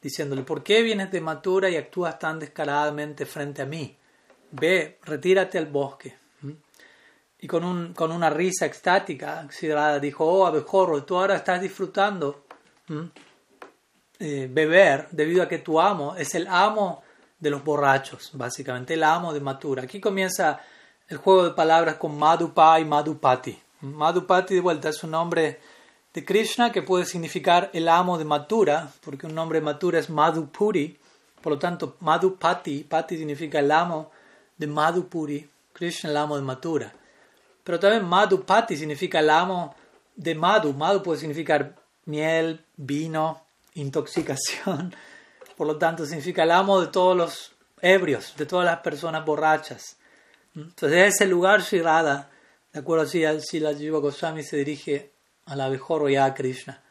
[0.00, 3.96] diciéndole, ¿por qué vienes de Matura y actúas tan descaradamente frente a mí?
[4.50, 6.16] Ve, retírate al bosque.
[7.40, 9.46] Y con, un, con una risa extática,
[10.00, 12.44] dijo, oh abejorro, tú ahora estás disfrutando
[14.18, 17.04] eh, beber debido a que tu amo es el amo
[17.38, 19.84] de los borrachos, básicamente, el amo de Matura.
[19.84, 20.60] Aquí comienza
[21.06, 23.56] el juego de palabras con Madhupa y Madhupati.
[23.82, 25.60] Madhupati, de vuelta, es un nombre
[26.12, 30.98] de Krishna, que puede significar el amo de Mathura, porque un nombre Mathura es Madhupuri,
[31.40, 34.10] por lo tanto Madhupati, Pati significa el amo
[34.58, 36.92] de Madhupuri, Krishna el amo de Mathura.
[37.64, 39.74] Pero también Madhupati significa el amo
[40.16, 43.44] de Madhu, Madhu puede significar miel, vino,
[43.74, 44.94] intoxicación,
[45.56, 49.96] por lo tanto significa el amo de todos los ebrios, de todas las personas borrachas.
[50.54, 52.30] Entonces, ese lugar Shirada,
[52.72, 55.12] de acuerdo a si la Jiva Goswami se dirige
[55.46, 56.82] al abejorro y a Krishna.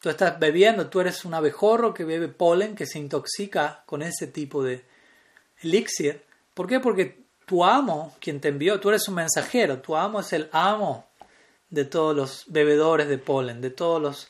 [0.00, 4.26] Tú estás bebiendo, tú eres un abejorro que bebe polen, que se intoxica con ese
[4.26, 4.84] tipo de
[5.60, 6.24] elixir.
[6.60, 6.78] ¿Por qué?
[6.78, 11.06] Porque tu amo, quien te envió, tú eres un mensajero, tu amo es el amo
[11.70, 14.28] de todos los bebedores de polen, de todos los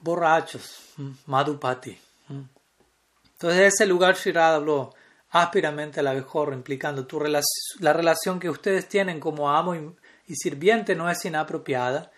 [0.00, 0.80] borrachos.
[1.26, 1.96] Madhupati.
[2.28, 4.92] Entonces, ese lugar Shirada habló
[5.30, 11.08] áspiramente al abejorro, implicando tu la relación que ustedes tienen como amo y sirviente no
[11.08, 12.10] es inapropiada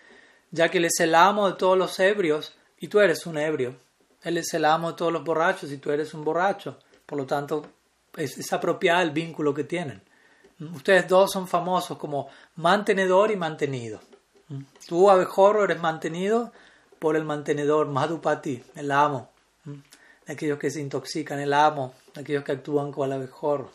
[0.49, 3.75] ya que Él es el amo de todos los ebrios y tú eres un ebrio.
[4.23, 6.79] Él es el amo de todos los borrachos y tú eres un borracho.
[7.05, 7.67] Por lo tanto,
[8.17, 10.01] es, es apropiado el vínculo que tienen.
[10.59, 13.99] Ustedes dos son famosos como mantenedor y mantenido.
[14.87, 16.51] Tú, abejorro, eres mantenido
[16.99, 19.29] por el mantenedor, Madhupati, el amo.
[19.65, 23.71] de aquellos que se intoxican, el amo, de aquellos que actúan con el abejorro.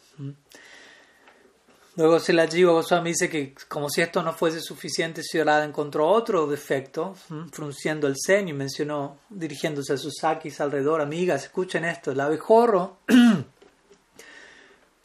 [1.97, 6.09] Luego se la Jiva Goswami dice que como si esto no fuese suficiente, Radha encontró
[6.09, 7.17] otro defecto,
[7.51, 12.99] frunciendo el ceño y mencionó, dirigiéndose a sus sakis alrededor, amigas, escuchen esto, el abejorro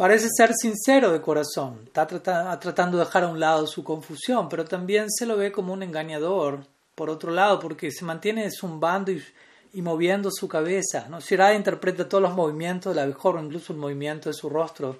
[0.04, 4.66] parece ser sincero de corazón, está tratando de dejar a un lado su confusión, pero
[4.66, 9.82] también se lo ve como un engañador, por otro lado, porque se mantiene zumbando y,
[9.82, 11.08] moviendo su cabeza.
[11.08, 11.20] ¿no?
[11.20, 14.98] Radha interpreta todos los movimientos del abejorro, incluso el movimiento de su rostro,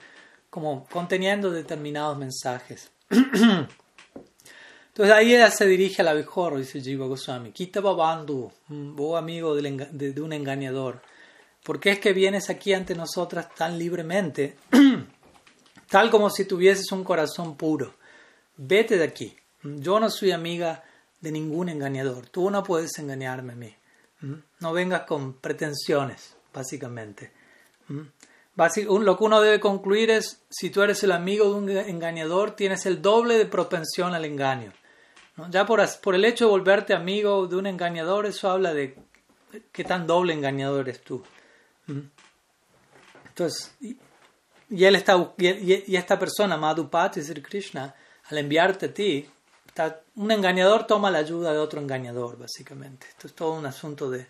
[0.50, 2.90] como conteniendo determinados mensajes.
[3.10, 10.22] Entonces ahí ella se dirige al abejorro, dice Jiva Goswami, Kita Babandu, vos amigo de,
[10.22, 11.02] un engañador,
[11.64, 14.58] ¿por qué es que vienes aquí ante nosotras tan libremente,
[15.90, 17.96] tal como si tuvieses un corazón puro?
[18.58, 20.84] Vete de aquí, yo no soy amiga
[21.20, 23.76] de ningún engañador, tú no puedes engañarme a mí,
[24.60, 27.32] no vengas con pretensiones, básicamente.
[28.56, 32.86] Lo que uno debe concluir es, si tú eres el amigo de un engañador, tienes
[32.86, 34.72] el doble de propensión al engaño.
[35.50, 38.96] Ya por, el hecho de volverte amigo de un engañador, eso habla de
[39.72, 41.24] qué tan doble engañador eres tú.
[41.88, 43.98] Entonces, y,
[44.86, 47.94] esta persona, Madhupati, Sri Krishna,
[48.30, 49.30] al enviarte a ti,
[50.16, 53.08] un engañador toma la ayuda de otro engañador, básicamente.
[53.08, 54.28] Esto es todo un asunto de,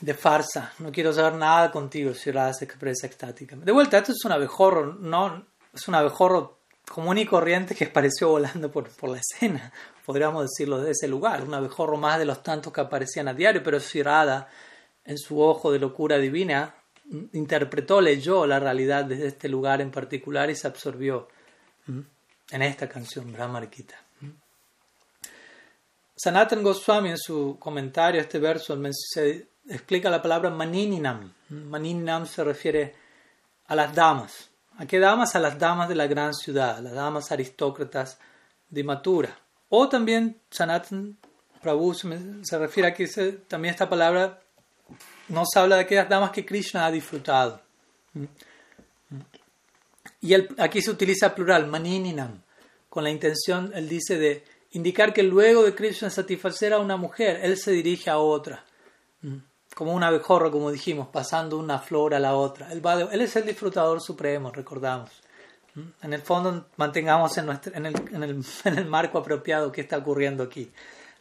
[0.00, 3.66] de farsa, no quiero saber nada contigo si Radha se expresa extáticamente.
[3.66, 6.58] De vuelta, esto es un abejorro, no, es un abejorro
[6.88, 9.72] común y corriente que apareció volando por, por la escena,
[10.04, 13.62] podríamos decirlo de ese lugar, un abejorro más de los tantos que aparecían a diario,
[13.62, 14.48] pero si Radha,
[15.04, 16.74] en su ojo de locura divina,
[17.32, 21.28] interpretó, leyó la realidad desde este lugar en particular y se absorbió
[21.86, 23.96] en esta canción, Brahmarikita.
[26.14, 31.32] Sanatan Goswami en su comentario a este verso se explica la palabra manininam.
[31.48, 32.94] Manininam se refiere
[33.66, 34.50] a las damas.
[34.78, 35.34] ¿A qué damas?
[35.34, 38.18] A las damas de la gran ciudad, las damas aristócratas
[38.68, 39.36] de Mathura.
[39.68, 41.18] O también Sanatan
[41.60, 43.06] Prabhu se refiere a que
[43.48, 44.40] también esta palabra
[45.32, 47.60] nos habla de aquellas damas que Krishna ha disfrutado.
[50.20, 52.42] Y aquí se utiliza plural, manininam,
[52.88, 57.40] con la intención, él dice, de indicar que luego de Krishna satisfacer a una mujer,
[57.42, 58.64] él se dirige a otra
[59.74, 62.70] como un abejorro, como dijimos, pasando una flor a la otra.
[62.72, 65.10] Él, él es el disfrutador supremo, recordamos.
[65.74, 65.80] ¿Mm?
[66.02, 67.94] En el fondo, mantengamos en, el,
[68.64, 70.70] en, el, marco apropiado qué está ocurriendo aquí.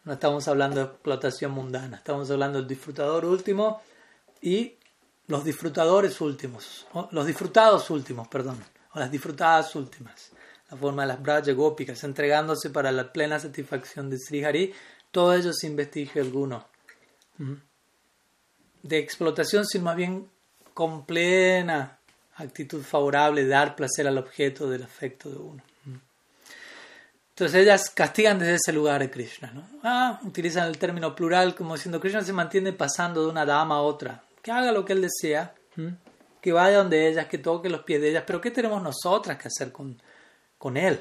[0.04, 3.82] No estamos hablando de explotación mundana, estamos hablando del disfrutador último
[4.42, 4.76] y
[5.28, 10.32] los disfrutadores últimos, los disfrutados últimos, perdón, o las disfrutadas últimas.
[10.70, 14.74] La forma de las Braja Gópicas, entregándose para la plena satisfacción de Sri Hari,
[15.12, 16.66] todo ello sin vestigio alguno.
[17.38, 17.54] ¿Mm?
[18.84, 20.28] de explotación, sino más bien
[20.74, 21.98] con plena
[22.36, 25.64] actitud favorable dar placer al objeto del afecto de uno.
[27.30, 29.52] Entonces ellas castigan desde ese lugar a Krishna.
[29.52, 29.68] ¿no?
[29.84, 33.82] Ah, utilizan el término plural como diciendo Krishna se mantiene pasando de una dama a
[33.82, 34.24] otra.
[34.42, 35.54] Que haga lo que él desea,
[36.42, 38.24] que vaya donde ellas, que toque los pies de ellas.
[38.26, 40.02] Pero ¿qué tenemos nosotras que hacer con,
[40.58, 41.00] con él?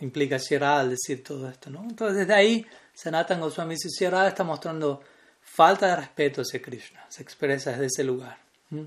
[0.00, 1.70] Implica Sierra al decir todo esto.
[1.70, 1.82] ¿no?
[1.82, 5.02] Entonces desde ahí Sanatan Goswami dice Sierra está mostrando
[5.40, 7.04] falta de respeto hacia Krishna.
[7.08, 8.38] Se expresa desde ese lugar.
[8.70, 8.84] ¿Mm?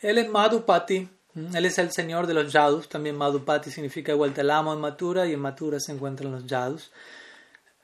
[0.00, 1.08] Él es Madhupati,
[1.54, 2.88] él es el señor de los yadus.
[2.88, 6.92] También Madhupati significa vuelta el amo en Mathura y en Mathura se encuentran los yadus.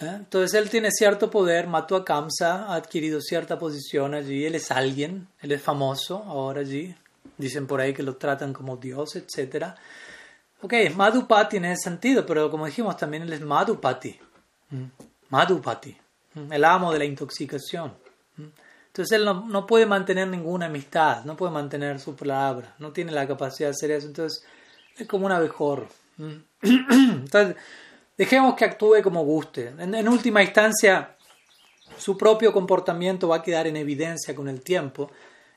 [0.01, 0.15] ¿Eh?
[0.17, 4.71] Entonces él tiene cierto poder, mató a Kamsa, ha adquirido cierta posición allí, él es
[4.71, 6.95] alguien, él es famoso ahora allí.
[7.37, 9.67] Dicen por ahí que lo tratan como Dios, etc.
[10.63, 14.19] Ok, Madhupati en ese sentido, pero como dijimos también él es Madhupati.
[14.71, 14.85] ¿Mm?
[15.31, 15.97] Madhupati
[16.35, 17.93] el amo de la intoxicación.
[18.37, 23.27] Entonces él no, puede mantener ninguna amistad, no puede mantener su palabra, no tiene la
[23.27, 24.45] capacidad de hacer eso, entonces
[24.97, 25.89] es como un abejorro.
[26.63, 27.57] Entonces,
[28.21, 29.73] dejemos que actúe como guste.
[29.79, 31.17] En, última instancia,
[31.97, 35.11] su propio comportamiento va a quedar en evidencia con el tiempo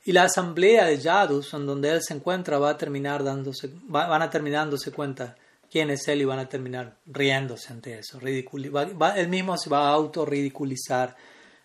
[0.06, 4.22] y la asamblea de Yadus, en donde él se encuentra, va a terminar dándose, van
[4.22, 5.36] a terminar dándose cuenta
[5.70, 8.18] quién es él y van a terminar riéndose ante eso.
[8.22, 11.18] él mismo se va a autorridiculizar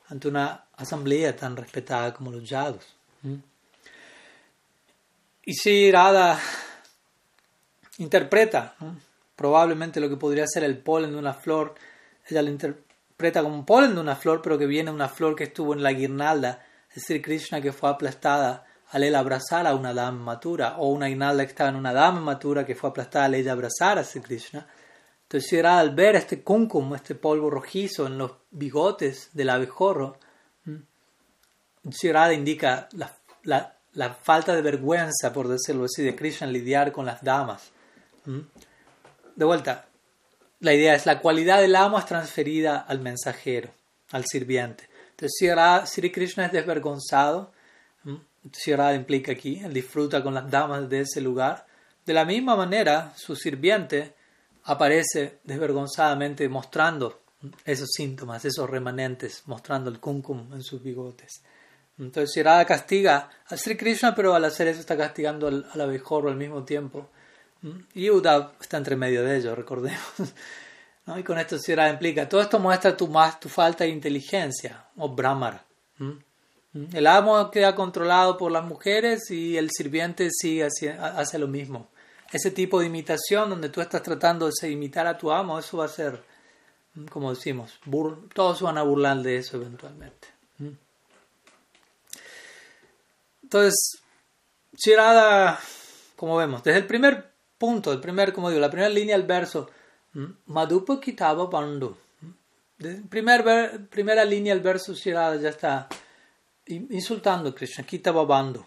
[0.09, 2.85] ante una asamblea tan respetada como los Yadus.
[5.45, 6.41] Y si Radha
[7.99, 8.75] interpreta
[9.39, 11.77] probablemente lo que podría ser el polen de una flor,
[12.29, 15.37] ella lo interpreta como un polen de una flor, pero que viene de una flor
[15.37, 19.77] que estuvo en la guirnalda, es decir, Krishna que fue aplastada al él abrazar a
[19.77, 23.27] una dama matura, o una inalda que estaba en una dama matura que fue aplastada
[23.27, 24.67] al ella abrazar a Sri Krishna.
[25.23, 30.19] Entonces, era al ver este kumkum, este polvo rojizo en los bigotes del abejorro,
[31.85, 33.15] Shirada indica la,
[33.45, 37.71] la, la, falta de vergüenza, por decirlo así, de Krishna lidiar con las damas.
[39.39, 39.87] De vuelta,
[40.59, 43.71] la idea es la cualidad del amo es transferida al mensajero,
[44.11, 44.89] al sirviente.
[45.11, 47.53] Entonces, Sri Krishna es desvergonzado.
[48.53, 51.65] Shirada implica aquí, él disfruta con las damas de ese lugar.
[52.05, 54.13] De la misma manera, su sirviente
[54.65, 57.21] aparece desvergonzadamente mostrando
[57.65, 61.45] esos síntomas, esos remanentes, mostrando el kumkum en sus bigotes.
[61.97, 66.29] Entonces Shirada castiga a Sri Krishna, pero al hacer eso está castigando al, al abejorro
[66.29, 67.11] al mismo tiempo.
[67.95, 70.01] Y Uddhav está entre medio de ellos, recordemos.
[71.17, 75.09] Y con esto Shirada implica, todo esto muestra tu, más, tu falta de inteligencia, o
[75.09, 75.65] brahmara.
[76.93, 81.89] El amo queda controlado por las mujeres y el sirviente sigue hace lo mismo.
[82.31, 85.87] Ese tipo de imitación donde tú estás tratando de imitar a tu amo, eso va
[85.87, 86.23] a ser,
[87.11, 87.81] como decimos,
[88.35, 90.29] todos van a burlar de eso eventualmente.
[93.43, 94.03] Entonces,
[94.75, 95.59] Shirada,
[96.17, 97.28] como vemos, desde el primer
[97.59, 99.69] punto, el primer, como digo, la primera línea del verso,
[100.47, 101.97] Madhupa Kitaba Bandu.
[103.11, 105.89] Primer, primera línea del verso Shirada ya está
[106.67, 108.65] insultando a Krishna, Kitaba Bandu.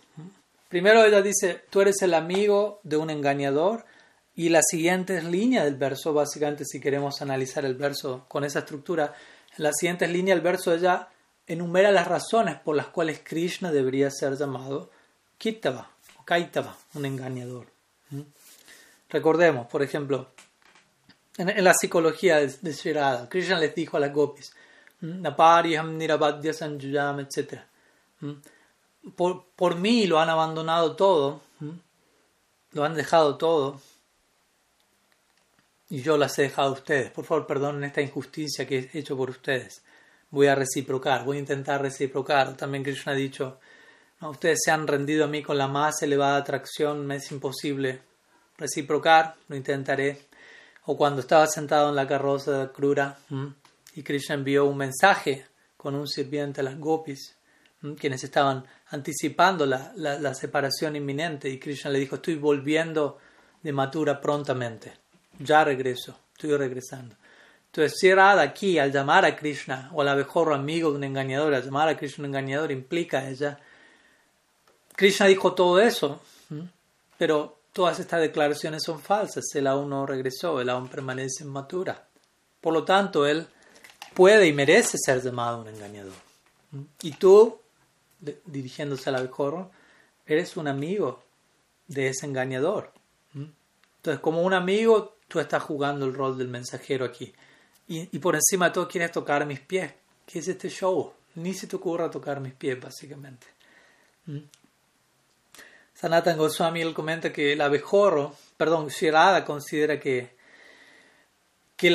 [0.67, 3.85] Primero ella dice, tú eres el amigo de un engañador.
[4.33, 9.13] Y la siguiente línea del verso, básicamente si queremos analizar el verso con esa estructura,
[9.57, 11.09] en la siguiente línea del verso ella
[11.45, 14.89] enumera las razones por las cuales Krishna debería ser llamado
[15.37, 17.67] Kitava o Kaitava, un engañador.
[19.11, 20.29] Recordemos, por ejemplo,
[21.37, 24.55] en, la psicología de, de Krishna les dijo a las gopis,
[25.01, 27.59] Napariham Nirabadya Sanjuyam, etc.
[29.15, 31.41] Por, por mí lo han abandonado todo,
[32.71, 33.81] lo han dejado todo,
[35.89, 37.11] y yo las he dejado a ustedes.
[37.11, 39.83] Por favor, perdonen esta injusticia que he hecho por ustedes.
[40.29, 42.55] Voy a reciprocar, voy a intentar reciprocar.
[42.55, 43.59] También Krishna ha dicho,
[44.21, 48.10] ustedes se han rendido a mí con la más elevada atracción, me es imposible
[48.57, 50.27] reciprocar, lo intentaré.
[50.85, 53.17] O cuando estaba sentado en la carroza de Krura
[53.95, 55.45] y Krishna envió un mensaje
[55.77, 57.35] con un sirviente a las gopis,
[57.99, 63.17] quienes estaban anticipando la, la, separación inminente, y Krishna le dijo, estoy volviendo
[63.63, 64.93] de Mathura prontamente,
[65.39, 67.15] ya regreso, estoy regresando.
[67.67, 71.63] Entonces, si aquí, al llamar a Krishna, o al abejorro amigo de un engañador, al
[71.63, 73.57] llamar a Krishna un engañador, implica ella.
[74.95, 76.21] Krishna dijo todo eso,
[77.17, 79.45] pero todas estas declaraciones son falsas.
[79.53, 82.07] Él aún no regresó, él aún permanece en Mathura.
[82.59, 83.47] Por lo tanto, él
[84.13, 86.13] puede y merece ser llamado un engañador.
[87.01, 87.59] Y tú,
[88.45, 89.71] dirigiéndose al abejorro,
[90.25, 91.23] eres un amigo
[91.87, 92.91] de ese engañador.
[93.33, 97.33] Entonces, como un amigo, tú estás jugando el rol del mensajero aquí.
[97.87, 99.91] Y, por encima de todo quieres tocar mis pies.
[100.25, 101.11] ¿Qué es este show?
[101.35, 103.47] Ni se te ocurra tocar mis pies, básicamente.
[106.01, 110.35] Sanatan Goswami él comenta que el abejorro, perdón, Shirada considera que,
[111.77, 111.87] que,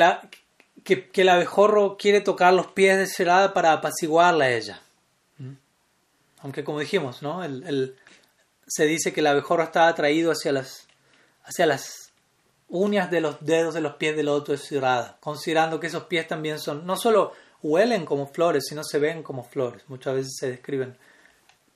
[1.13, 4.81] el abejorro quiere tocar los pies de Shirada para apaciguarla a ella.
[5.39, 5.55] ¿Mm?
[6.39, 7.41] Aunque como dijimos, ¿no?
[8.65, 10.87] Se dice que el abejorro está atraído hacia las,
[11.43, 12.13] hacia las
[12.69, 16.29] uñas de los dedos de los pies del otro de Shirada, considerando que esos pies
[16.29, 19.83] también son, no solo huelen como flores, sino se ven como flores.
[19.89, 20.97] Muchas veces se describen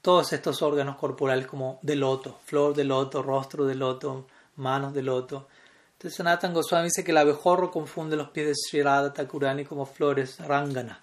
[0.02, 5.04] todos estos órganos corporales como de loto, flor de loto, rostro de loto, manos de
[5.04, 5.48] loto.
[5.94, 9.86] Entonces Sanatan Goswami dice que el abejorro confunde los pies de Sri Radha Thakurani como
[9.86, 11.00] flores rangana,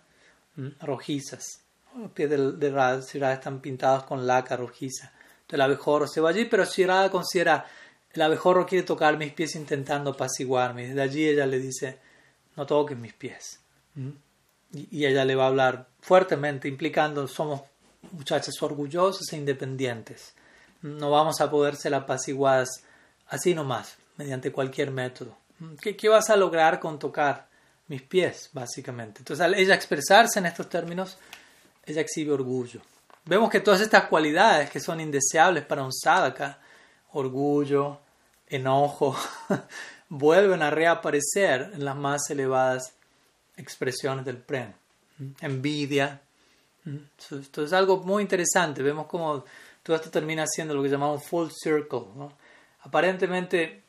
[0.81, 1.63] rojizas.
[1.97, 5.07] Los pies de, de Radha, están pintados con laca rojiza.
[5.07, 7.65] Entonces el abejorro se va allí, pero Sri Radha considera
[8.13, 10.89] el abejorro quiere tocar mis pies intentando apaciguarme.
[10.89, 11.99] Desde allí ella le dice,
[12.57, 13.61] no toques mis pies.
[14.73, 17.63] Y ella le va a hablar fuertemente, implicando, somos
[18.13, 20.35] muchachas orgullosas e independientes.
[20.83, 22.69] No vamos a poder ser apaciguadas
[23.29, 25.37] así nomás, mediante cualquier método.
[25.81, 27.49] ¿Qué, ¿Qué, vas a lograr con tocar
[27.89, 29.21] mis pies, básicamente?
[29.21, 31.19] Entonces, al ella expresarse en estos términos,
[31.85, 32.81] ella exhibe orgullo.
[33.25, 36.61] Vemos que todas estas cualidades que son indeseables para un sadhaka,
[37.13, 38.01] orgullo,
[38.47, 39.17] enojo,
[40.09, 42.95] vuelven a reaparecer en las más elevadas
[43.57, 44.73] expresiones del prem.
[45.41, 46.23] Envidia,
[47.31, 48.83] esto es algo muy interesante.
[48.83, 49.45] Vemos cómo
[49.83, 52.01] todo esto termina siendo lo que llamamos full circle.
[52.83, 53.83] Aparentemente,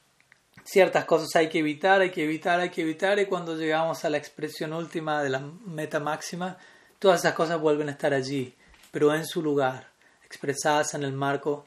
[0.64, 4.10] ciertas cosas hay que evitar, hay que evitar, hay que evitar, y cuando llegamos a
[4.10, 6.58] la expresión última de la meta máxima,
[7.00, 8.54] todas esas cosas vuelven a estar allí,
[8.92, 9.88] pero en su lugar,
[10.26, 11.66] expresadas en el marco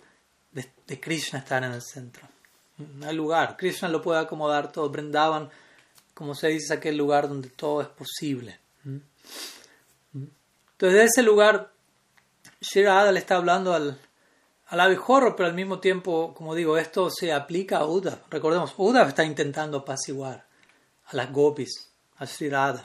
[0.53, 2.29] de, Krishna estar en el centro.
[2.77, 3.57] No hay lugar.
[3.57, 4.91] Krishna lo puede acomodar todo.
[4.91, 5.49] Brindaban,
[6.15, 8.59] como se dice, aquel lugar donde todo es posible.
[10.83, 11.71] Entonces, de ese lugar,
[12.61, 14.01] Shirada le está hablando al,
[14.67, 18.21] al abejorro, pero al mismo tiempo, como digo, esto se aplica a Uda.
[18.29, 20.45] Recordemos, Uda está intentando apaciguar
[21.05, 22.85] a las gopis, a Shirada.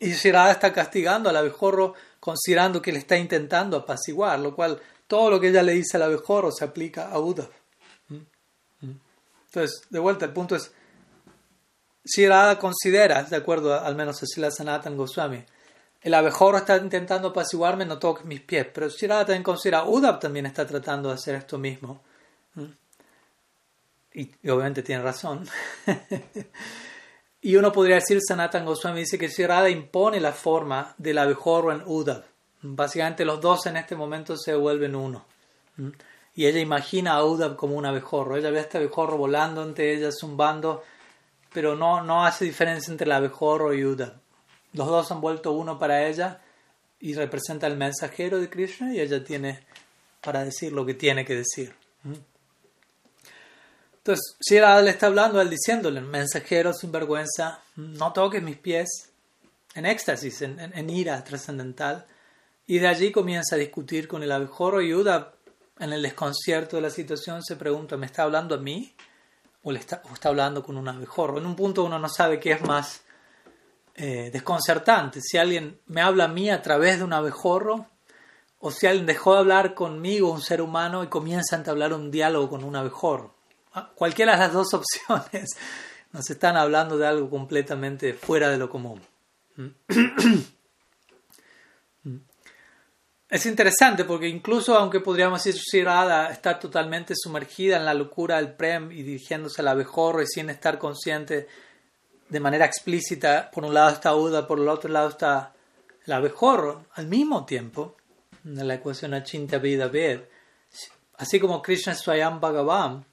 [0.00, 5.30] Y Shirada está castigando al abejorro considerando que le está intentando apaciguar, lo cual todo
[5.30, 7.48] lo que ella le dice al abejorro se aplica a Uda.
[8.80, 10.72] Entonces, de vuelta, el punto es,
[12.04, 15.44] Shirada considera, de acuerdo al menos a Sila Sanatan Goswami,
[16.02, 18.66] el abejorro está intentando apaciguarme, no toques mis pies.
[18.72, 22.02] Pero Shirada también considera, Udab también está tratando de hacer esto mismo.
[22.54, 22.64] ¿Mm?
[24.14, 25.48] Y, obviamente tiene razón.
[27.40, 31.82] y uno podría decir, Sanatan Goswami dice que Shirada impone la forma del abejorro en
[31.86, 32.24] Udab.
[32.62, 35.24] Básicamente los dos en este momento se vuelven uno.
[35.76, 35.90] ¿Mm?
[36.34, 38.36] Y ella imagina a Udab como un abejorro.
[38.36, 40.82] Ella ve a este abejorro volando ante ella, zumbando,
[41.52, 44.21] pero no, no hace diferencia entre el abejorro y Udab.
[44.72, 46.40] Los dos han vuelto uno para ella
[47.00, 49.66] y representa el mensajero de Krishna y ella tiene
[50.20, 51.74] para decir lo que tiene que decir.
[52.04, 52.14] ¿Mm?
[53.98, 59.10] Entonces, Shira le está hablando, él diciéndole, mensajero sin vergüenza, no toques mis pies,
[59.74, 62.06] en éxtasis, en, ira trascendental.
[62.66, 65.34] Y de allí comienza a discutir con el abejorro y Uda,
[65.78, 68.92] en el desconcierto de la situación, se pregunta, ¿me está hablando a mí?
[69.62, 71.38] ¿O, está, o está hablando con un abejorro?
[71.38, 73.01] En un punto uno no sabe qué es más
[73.94, 75.20] eh, desconcertante.
[75.20, 77.86] Si alguien me habla a mí a través de un abejorro,
[78.58, 82.10] o si alguien dejó de hablar conmigo, un ser humano, y comienza a entablar un
[82.10, 83.34] diálogo con un abejorro.
[83.74, 85.50] Ah, cualquiera de las dos opciones
[86.12, 89.02] nos están hablando de algo completamente fuera de lo común.
[93.32, 98.52] Es interesante porque incluso aunque podríamos decir Shirada está totalmente sumergida en la locura del
[98.52, 101.48] Prem y dirigiéndose al abejorro y sin estar consciente
[102.32, 105.52] de manera explícita, por un lado está Uda, por el otro lado está
[106.06, 107.98] el abejorro, al mismo tiempo,
[108.42, 110.20] en la ecuación Achinta Vida Ved,
[111.18, 113.04] así como Krishna Swayam Bhagavan,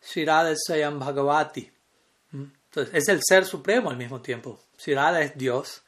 [0.00, 1.68] Shirada es Swayam Bhagavati.
[2.30, 2.44] ¿Mm?
[2.66, 4.60] Entonces, es el ser supremo al mismo tiempo.
[4.78, 5.82] Shirada es Dios,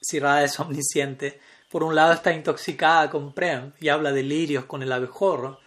[0.00, 1.38] Shirada es omnisciente.
[1.70, 5.60] Por un lado está intoxicada con Prem y habla de lirios con el abejorro,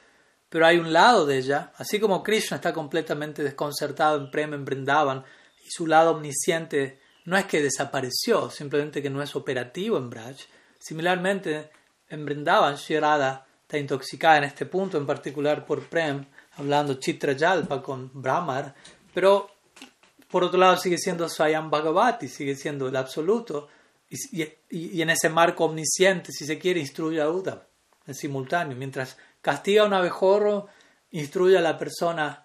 [0.50, 4.66] pero hay un lado de ella, así como Krishna está completamente desconcertado en Prem, en
[4.66, 5.24] Brindavan,
[5.66, 10.38] y su lado omnisciente no es que desapareció, simplemente que no es operativo en Braj.
[10.78, 11.72] Similarmente,
[12.08, 16.24] en Brindavan, Shirada está intoxicada en este punto, en particular por Prem,
[16.58, 18.76] hablando Chitra Yalpa con Brahmar,
[19.12, 19.50] pero
[20.30, 23.70] por otro lado sigue siendo Swayam Bhagavati, sigue siendo el absoluto,
[24.70, 27.68] y, en ese marco omnisciente, si se quiere, instruye a Uda
[28.06, 28.78] en simultáneo.
[28.78, 30.68] Mientras castiga a un abejorro,
[31.12, 32.45] instruye a la persona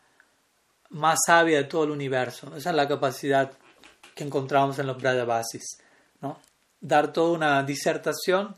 [0.90, 2.54] más sabia de todo el universo.
[2.56, 3.52] Esa es la capacidad
[4.14, 5.78] que encontramos en los Brajavasis.
[6.20, 6.40] ¿no?
[6.80, 8.56] Dar toda una disertación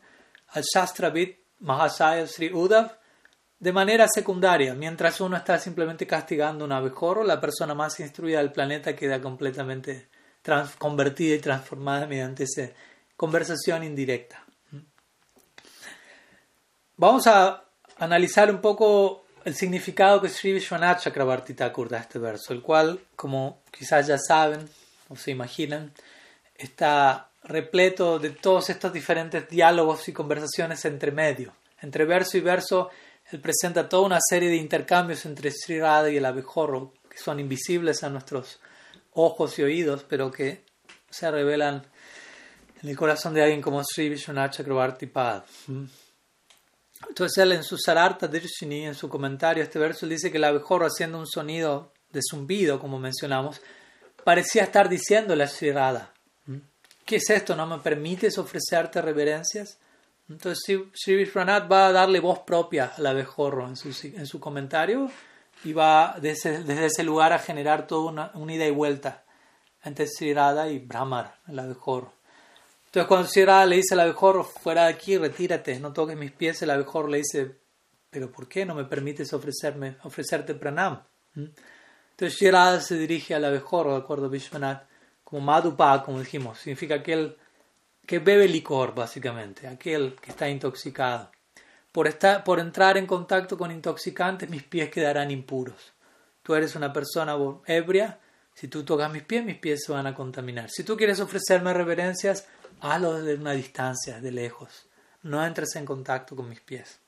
[0.48, 2.98] al Shastravit Mahasaya Sri Uddhav
[3.58, 4.74] de manera secundaria.
[4.74, 10.08] Mientras uno está simplemente castigando un abejorro, la persona más instruida del planeta queda completamente
[10.78, 12.70] convertida y transformada mediante esa
[13.16, 14.44] conversación indirecta.
[16.96, 17.64] Vamos a
[17.98, 23.00] analizar un poco el significado que Sri Vishwanath Chakrabarti Thakur da este verso, el cual,
[23.16, 24.68] como quizás ya saben
[25.08, 25.92] o se imaginan,
[26.56, 31.52] está repleto de todos estos diferentes diálogos y conversaciones entre medio.
[31.80, 32.90] Entre verso y verso,
[33.30, 37.40] él presenta toda una serie de intercambios entre Sri Radha y el abejorro, que son
[37.40, 38.60] invisibles a nuestros
[39.14, 40.62] ojos y oídos, pero que
[41.10, 41.84] se revelan
[42.82, 45.42] en el corazón de alguien como Sri Vishwanath Chakrabarti Pad.
[47.08, 50.86] Entonces él en su Sararta Dirshini, en su comentario este verso, dice que el abejorro
[50.86, 53.60] haciendo un sonido de zumbido, como mencionamos,
[54.24, 56.12] parecía estar diciéndole a Shirada,
[57.04, 57.56] ¿qué es esto?
[57.56, 59.78] ¿No me permites ofrecerte reverencias?
[60.28, 65.10] Entonces Sri Vishwanath va a darle voz propia al abejorro en su, en su comentario
[65.64, 69.24] y va desde, desde, ese lugar a generar toda una, ida y vuelta
[69.84, 72.12] entre Sri y Brahmar, el abejorro.
[72.92, 76.60] Entonces cuando Sierra le dice al abejorro, fuera de aquí, retírate, no toques mis pies,
[76.60, 77.56] el abejorro le dice,
[78.10, 81.02] pero ¿por qué no me permites ofrecerme, ofrecerte pranam?
[81.32, 81.46] ¿Mm?
[82.10, 84.82] Entonces Sierra se dirige al abejorro, de acuerdo a Vishwanath,
[85.24, 87.38] como Madhupa, como dijimos, significa aquel
[88.04, 91.30] que bebe licor, básicamente, aquel que está intoxicado.
[91.92, 95.94] Por, estar, por entrar en contacto con intoxicantes, mis pies quedarán impuros.
[96.42, 98.18] Tú eres una persona ebria,
[98.52, 100.68] si tú tocas mis pies, mis pies se van a contaminar.
[100.68, 102.46] Si tú quieres ofrecerme reverencias,
[102.82, 104.86] hazlo desde una distancia, de lejos.
[105.22, 106.98] No entres en contacto con mis pies.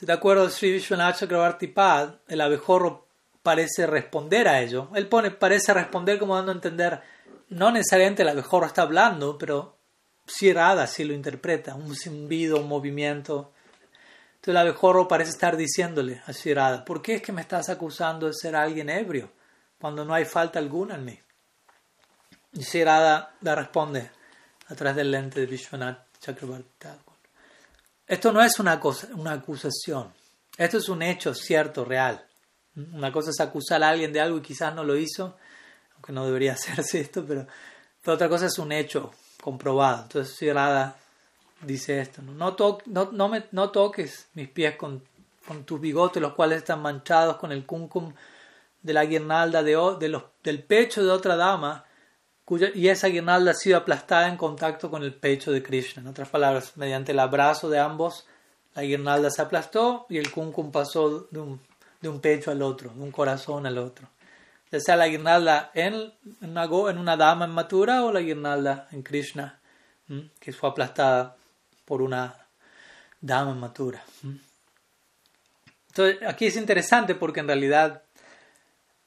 [0.00, 1.22] De acuerdo a Sri Vishwanath
[2.28, 3.06] el abejorro
[3.42, 4.88] parece responder a ello.
[4.94, 7.02] Él pone, parece responder como dando a entender,
[7.50, 9.76] no necesariamente el abejorro está hablando, pero
[10.26, 13.52] Shirada así lo interpreta, un zumbido, un movimiento.
[14.36, 18.26] Entonces el abejorro parece estar diciéndole a Shirada, ¿por qué es que me estás acusando
[18.26, 19.30] de ser alguien ebrio
[19.78, 21.20] cuando no hay falta alguna en mí?
[22.52, 24.10] Y Shirada le responde
[24.68, 26.88] a través del lente de Vishwanath Chakrabarti
[28.06, 30.12] Esto no es una, cosa, una acusación,
[30.56, 32.26] esto es un hecho cierto, real.
[32.76, 35.36] Una cosa es acusar a alguien de algo y quizás no lo hizo,
[35.94, 37.46] aunque no debería hacerse esto, pero,
[38.06, 40.02] otra cosa es un hecho comprobado.
[40.02, 40.96] Entonces Shirada
[41.62, 45.04] dice esto, no, toques mis pies con,
[45.46, 48.12] con, tus bigotes, los cuales están manchados con el kumkum
[48.82, 51.84] de la guirnalda de, de del pecho de otra dama,
[52.74, 56.02] y esa guirnalda ha sido aplastada en contacto con el pecho de Krishna.
[56.02, 58.26] En otras palabras, mediante el abrazo de ambos,
[58.74, 61.60] la guirnalda se aplastó y el kumkum pasó de un,
[62.00, 64.08] de un pecho al otro, de un corazón al otro.
[64.72, 69.02] Ya sea la guirnalda en, una, en una dama en matura o la guirnalda en
[69.02, 69.60] Krishna,
[70.38, 71.36] que fue aplastada
[71.84, 72.34] por una
[73.20, 74.02] dama matura.
[75.88, 78.02] Entonces, aquí es interesante porque en realidad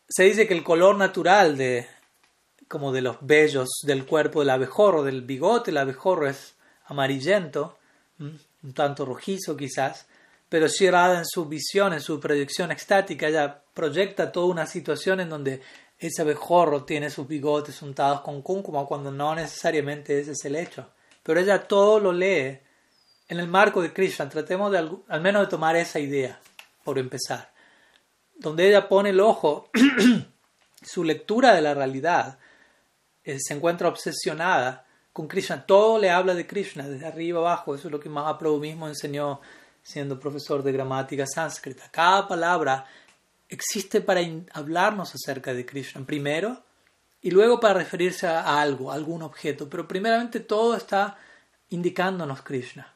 [0.08, 1.88] se dice que el color natural de
[2.74, 6.56] como de los vellos del cuerpo del abejorro, del bigote el abejorro es
[6.86, 7.78] amarillento,
[8.18, 10.08] un tanto rojizo quizás,
[10.50, 15.30] pero Shirada en su visión, en su proyección estática, ella proyecta toda una situación en
[15.30, 15.62] donde
[16.00, 20.90] ese abejorro tiene sus bigotes untados con cúncuma cuando no necesariamente ese es el hecho.
[21.22, 22.58] Pero ella todo lo lee
[23.28, 26.40] en el marco de Krishna, tratemos al, menos de tomar esa idea,
[26.84, 27.54] por empezar,
[28.36, 29.70] donde ella pone el ojo,
[30.82, 32.40] su lectura de la realidad
[33.24, 37.88] eh, se encuentra obsesionada con Krishna, todo le habla de Krishna, desde arriba abajo, eso
[37.88, 39.42] es lo que Mahaprabhu mismo enseñó
[39.84, 41.90] siendo profesor de gramática sánscrita.
[41.92, 42.86] Cada palabra
[43.48, 44.22] existe para
[44.54, 46.64] hablarnos acerca de Krishna, primero,
[47.22, 51.18] y luego para referirse a algo, a algún objeto, pero primeramente todo está
[51.70, 52.94] indicándonos Krishna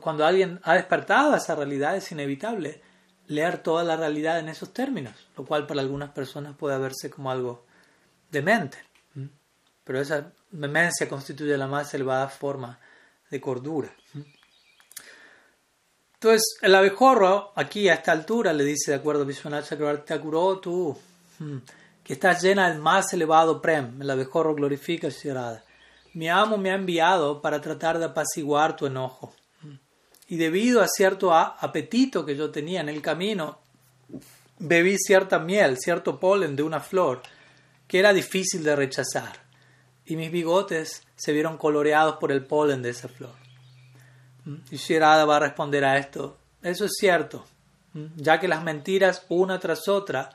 [0.00, 2.80] cuando alguien ha despertado esa realidad, es inevitable
[3.26, 7.30] leer toda la realidad en esos términos, lo cual para algunas personas puede verse como
[7.30, 7.64] algo
[8.30, 8.78] demente.
[9.84, 12.78] Pero esa demencia constituye la más elevada forma
[13.30, 13.90] de cordura.
[16.14, 20.14] Entonces, el abejorro, aquí a esta altura, le dice, de acuerdo a Vishwanath Chakrabarti
[20.60, 20.96] tú,
[22.04, 24.00] que estás llena del más elevado prem.
[24.00, 25.64] El abejorro glorifica Shirada.
[26.14, 29.34] Mi amo me ha enviado para tratar de apaciguar tu enojo
[30.32, 33.58] y debido a cierto apetito que yo tenía en el camino,
[34.58, 37.20] bebí cierta miel, cierto polen de una flor
[37.86, 39.41] que era difícil de rechazar,
[40.06, 43.34] y mis bigotes se vieron coloreados por el polen de esa flor.
[44.70, 47.44] Y Shirada va a responder a esto, eso es cierto,
[48.16, 50.30] ya que las mentiras una tras otra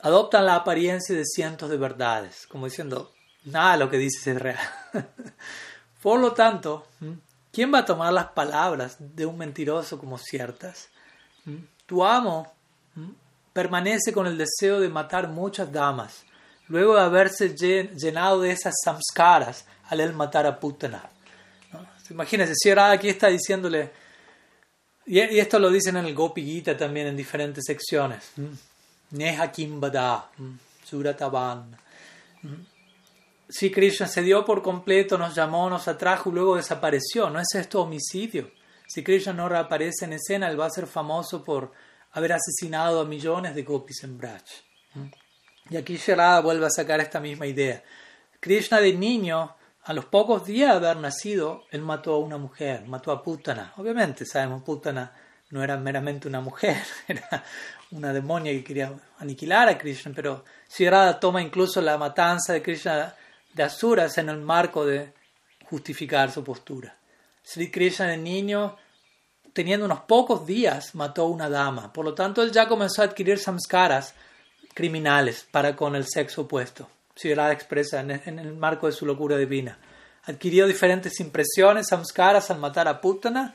[0.00, 3.12] adoptan la apariencia de cientos de verdades, como diciendo,
[3.44, 4.58] nada lo que dices es real.
[6.02, 6.86] Por lo tanto,
[7.52, 10.88] ¿Quién va a tomar las palabras de un mentiroso como ciertas?
[11.44, 11.56] ¿Mm?
[11.84, 12.50] Tu amo
[12.94, 13.10] ¿Mm?
[13.52, 16.24] permanece con el deseo de matar muchas damas,
[16.72, 21.04] luego de haberse llenado de esas samskaras al él matar a Putana.
[21.72, 21.86] ¿No?
[22.08, 23.90] Imagínense, si ahora aquí está diciéndole,
[25.04, 28.32] y, esto lo dicen en el Gopi Gita también en diferentes secciones.
[29.10, 30.30] Neha Kimbada,
[30.84, 31.76] Surataban
[33.52, 37.28] si Krishna se dio por completo, nos llamó, nos atrajo y luego desapareció.
[37.28, 38.50] ¿No es esto homicidio?
[38.88, 41.70] Si Krishna no reaparece en escena, él va a ser famoso por
[42.12, 44.42] haber asesinado a millones de gopis en Braj.
[45.70, 47.82] Y aquí Sharada vuelve a sacar esta misma idea.
[48.40, 49.54] Krishna de niño,
[49.84, 53.72] a los pocos días de haber nacido, él mató a una mujer, mató a Putana.
[53.76, 55.12] Obviamente sabemos Putana
[55.50, 57.44] no era meramente una mujer, era
[57.90, 63.14] una demonia que quería aniquilar a Krishna, pero Sharada toma incluso la matanza de Krishna
[63.52, 65.12] de asuras en el marco de
[65.68, 66.96] justificar su postura.
[67.42, 68.76] Sri Krishna, el niño,
[69.52, 71.92] teniendo unos pocos días, mató a una dama.
[71.92, 74.14] Por lo tanto, él ya comenzó a adquirir samskaras
[74.74, 76.88] criminales para con el sexo opuesto.
[77.14, 79.78] Si la expresa en el marco de su locura divina.
[80.24, 83.54] Adquirió diferentes impresiones, samskaras al matar a Putana,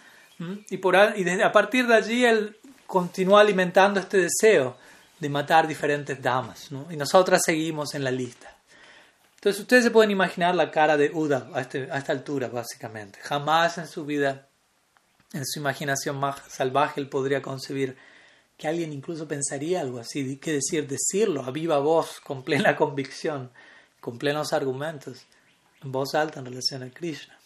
[0.69, 2.55] y, por, y desde, a partir de allí él
[2.85, 4.77] continuó alimentando este deseo
[5.19, 6.69] de matar diferentes damas.
[6.89, 8.53] Y nosotras seguimos en la lista.
[9.35, 13.19] Entonces ustedes se pueden imaginar la cara de Uda a, este, a esta altura, básicamente.
[13.21, 14.47] Jamás en su vida,
[15.33, 17.97] en su imaginación más salvaje, él podría concebir
[18.57, 23.51] que alguien incluso pensaría algo así, qué decir, decirlo a viva voz, con plena convicción,
[23.99, 25.25] con plenos argumentos,
[25.83, 27.37] en voz alta en relación a Krishna.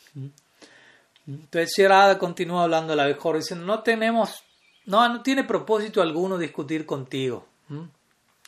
[1.28, 4.44] Entonces Shirada continúa hablando a la mejor diciendo, no tenemos,
[4.86, 7.46] no, no tiene propósito alguno discutir contigo,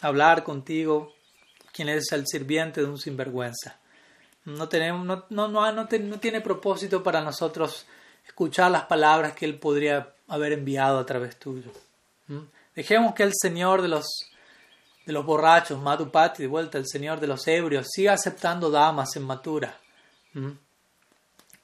[0.02, 1.14] hablar contigo,
[1.74, 3.80] quien es el sirviente de un sinvergüenza.
[4.46, 7.86] No, tenemos, no, no, no, no, tiene propósito para nosotros
[8.28, 11.72] escuchar las palabras que Él podría haber enviado a través tuyo.
[12.76, 14.06] Dejemos que el Señor de los,
[15.06, 19.24] de los borrachos, Madhupati, de vuelta, el Señor de los ebrios, siga aceptando damas en
[19.24, 19.78] Matura,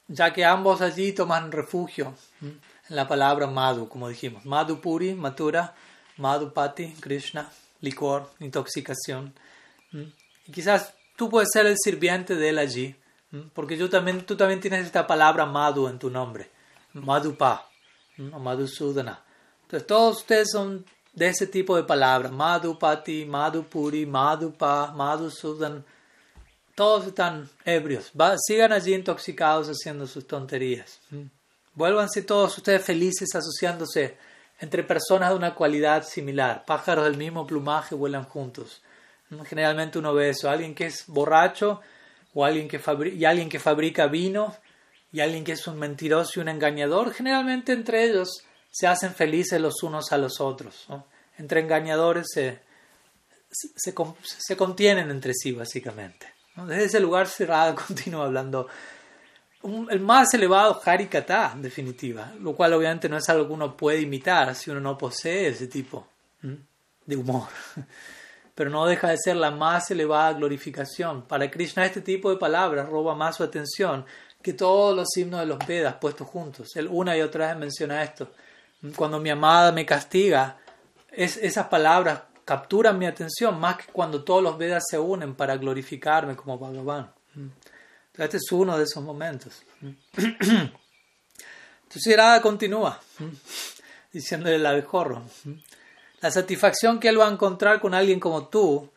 [0.06, 4.44] ya que ambos allí toman refugio en la palabra Madhu, como dijimos.
[4.44, 5.74] Madhupuri, Matura,
[6.16, 7.50] Madhupati, Krishna,
[7.80, 9.34] licor, intoxicación.
[9.92, 12.96] Y quizás tú puedes ser el sirviente de él allí,
[13.54, 16.50] porque yo también, tú también tienes esta palabra Madhu en tu nombre,
[16.92, 17.68] Madhupa,
[18.32, 19.24] o Madhusudana.
[19.70, 25.84] Entonces todos ustedes son de ese tipo de palabras, Madhupati, Madhupuri, Madhupa, Madhusudan.
[26.74, 28.10] Todos están ebrios.
[28.44, 30.98] sigan allí intoxicados haciendo sus tonterías.
[31.74, 34.16] Vuélvanse todos ustedes felices asociándose
[34.58, 36.64] entre personas de una cualidad similar.
[36.66, 38.82] Pájaros del mismo plumaje vuelan juntos.
[39.46, 40.50] Generalmente uno ve eso.
[40.50, 41.80] Alguien que es borracho
[42.34, 42.80] o alguien que
[43.14, 44.52] y alguien que fabrica vino
[45.12, 47.12] y alguien que es un mentiroso y un engañador.
[47.14, 50.86] Generalmente entre ellos se hacen felices los unos a los otros.
[51.38, 52.60] Entre engañadores se,
[53.50, 56.26] se, contienen entre sí, básicamente.
[56.56, 58.68] Desde ese lugar cerrado continúa hablando
[59.62, 64.00] el más elevado Harikata, en definitiva, lo cual obviamente no es algo que uno puede
[64.00, 66.06] imitar si uno no posee ese tipo
[67.04, 67.48] de humor.
[68.54, 71.22] Pero no deja de ser la más elevada glorificación.
[71.22, 74.04] Para Krishna este tipo de palabras roba más su atención
[74.42, 76.74] que todos los himnos de los Vedas puestos juntos.
[76.76, 78.32] Él una y otra vez menciona esto.
[78.96, 80.58] Cuando mi amada me castiga,
[81.10, 85.56] es, esas palabras capturan mi atención más que cuando todos los Vedas se unen para
[85.56, 87.12] glorificarme como Bhagavan.
[88.16, 89.62] Este es uno de esos momentos.
[89.80, 90.70] Entonces
[92.06, 93.00] Irada continúa
[94.12, 95.22] diciéndole el abejorro.
[96.20, 98.90] La satisfacción que él va a encontrar con alguien como tú,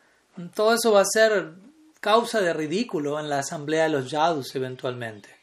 [0.53, 1.53] todo eso va a ser
[1.99, 5.42] causa de ridículo en la asamblea de los yadus eventualmente.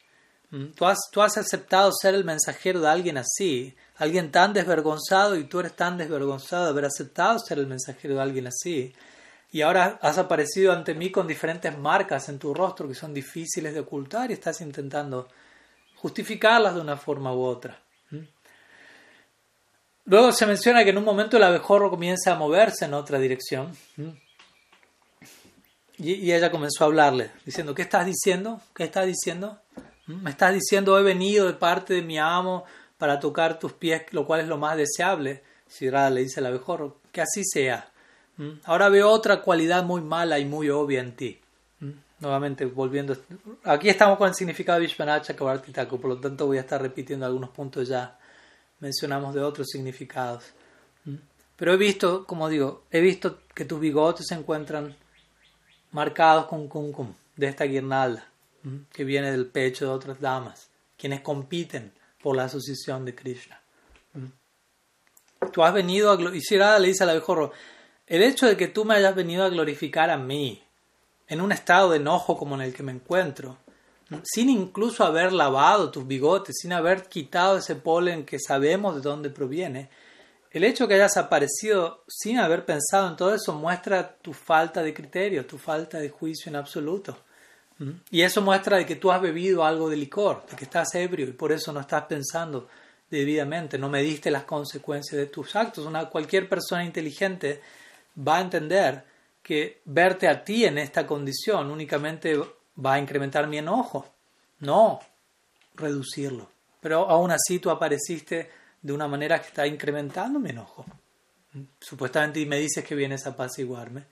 [0.75, 5.45] Tú has, tú has aceptado ser el mensajero de alguien así, alguien tan desvergonzado y
[5.45, 8.93] tú eres tan desvergonzado de haber aceptado ser el mensajero de alguien así
[9.51, 13.73] y ahora has aparecido ante mí con diferentes marcas en tu rostro que son difíciles
[13.73, 15.27] de ocultar y estás intentando
[15.97, 17.77] justificarlas de una forma u otra.
[20.05, 23.75] Luego se menciona que en un momento el abejorro comienza a moverse en otra dirección.
[25.97, 28.59] Y, ella comenzó a hablarle, diciendo, ¿qué estás diciendo?
[28.73, 29.61] ¿Qué estás diciendo?
[30.07, 32.65] ¿Me estás diciendo, he venido de parte de mi amo
[32.97, 35.43] para tocar tus pies, lo cual es lo más deseable?
[35.67, 37.89] Si le dice al abejorro, que así sea.
[38.37, 38.51] ¿Mm?
[38.65, 41.39] Ahora veo otra cualidad muy mala y muy obvia en ti.
[41.79, 41.91] ¿Mm?
[42.19, 43.15] Nuevamente, volviendo.
[43.63, 47.51] Aquí estamos con el significado de Vishwanacha por lo tanto voy a estar repitiendo algunos
[47.51, 48.17] puntos ya.
[48.79, 50.45] Mencionamos de otros significados.
[51.05, 51.15] ¿Mm?
[51.55, 54.95] Pero he visto, como digo, he visto que tus bigotes se encuentran
[55.91, 58.30] marcados con kumkum de esta guirnalda
[58.91, 61.91] que viene del pecho de otras damas, quienes compiten
[62.21, 63.59] por la asociación de Krishna.
[65.51, 66.35] Tú has venido a...
[66.35, 67.51] Y Shirada le dice al abejorro,
[68.05, 70.63] el hecho de que tú me hayas venido a glorificar a mí,
[71.27, 73.57] en un estado de enojo como en el que me encuentro,
[74.23, 79.29] sin incluso haber lavado tus bigotes, sin haber quitado ese polen que sabemos de dónde
[79.29, 79.89] proviene,
[80.51, 84.83] el hecho de que hayas aparecido sin haber pensado en todo eso muestra tu falta
[84.83, 87.17] de criterio, tu falta de juicio en absoluto.
[88.11, 91.27] Y eso muestra de que tú has bebido algo de licor, de que estás ebrio
[91.27, 92.67] y por eso no estás pensando
[93.09, 95.85] debidamente, no mediste las consecuencias de tus actos.
[95.85, 97.61] Una, cualquier persona inteligente
[98.27, 99.03] va a entender
[99.41, 102.39] que verte a ti en esta condición únicamente
[102.83, 104.05] va a incrementar mi enojo,
[104.59, 104.99] no
[105.73, 106.49] reducirlo.
[106.79, 108.49] Pero aún así tú apareciste
[108.81, 110.85] de una manera que está incrementando mi enojo.
[111.79, 114.05] Supuestamente me dices que vienes a apaciguarme.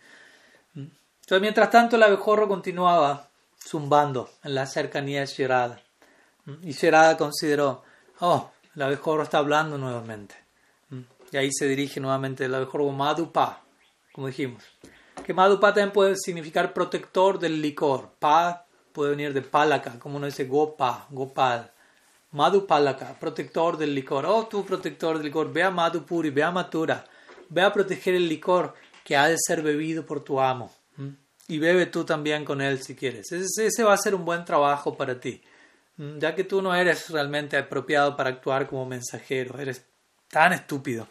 [0.75, 3.28] Entonces, mientras tanto, el abejorro continuaba
[3.69, 5.81] zumbando en la cercanía de Shirada.
[6.63, 7.83] Y Shirada consideró,
[8.19, 10.35] oh, el abejorro está hablando nuevamente.
[11.31, 13.61] Y ahí se dirige nuevamente el abejorro Madupa,
[14.11, 14.63] como dijimos.
[15.23, 18.09] Que Madhupa también puede significar protector del licor.
[18.19, 21.71] Pa puede venir de palaka, como uno dice Gopa, Gopal.
[22.31, 24.25] Madhupalaka, protector del licor.
[24.25, 27.05] Oh, tú protector del licor, ve a Madhupuri, ve a Matura,
[27.49, 30.71] ve a proteger el licor que ha de ser bebido por tu amo.
[31.49, 33.31] Y bebe tú también con él si quieres.
[33.31, 35.41] Ese, ese va a ser un buen trabajo para ti,
[35.97, 39.83] ya que tú no eres realmente apropiado para actuar como mensajero, eres
[40.29, 41.07] tan estúpido.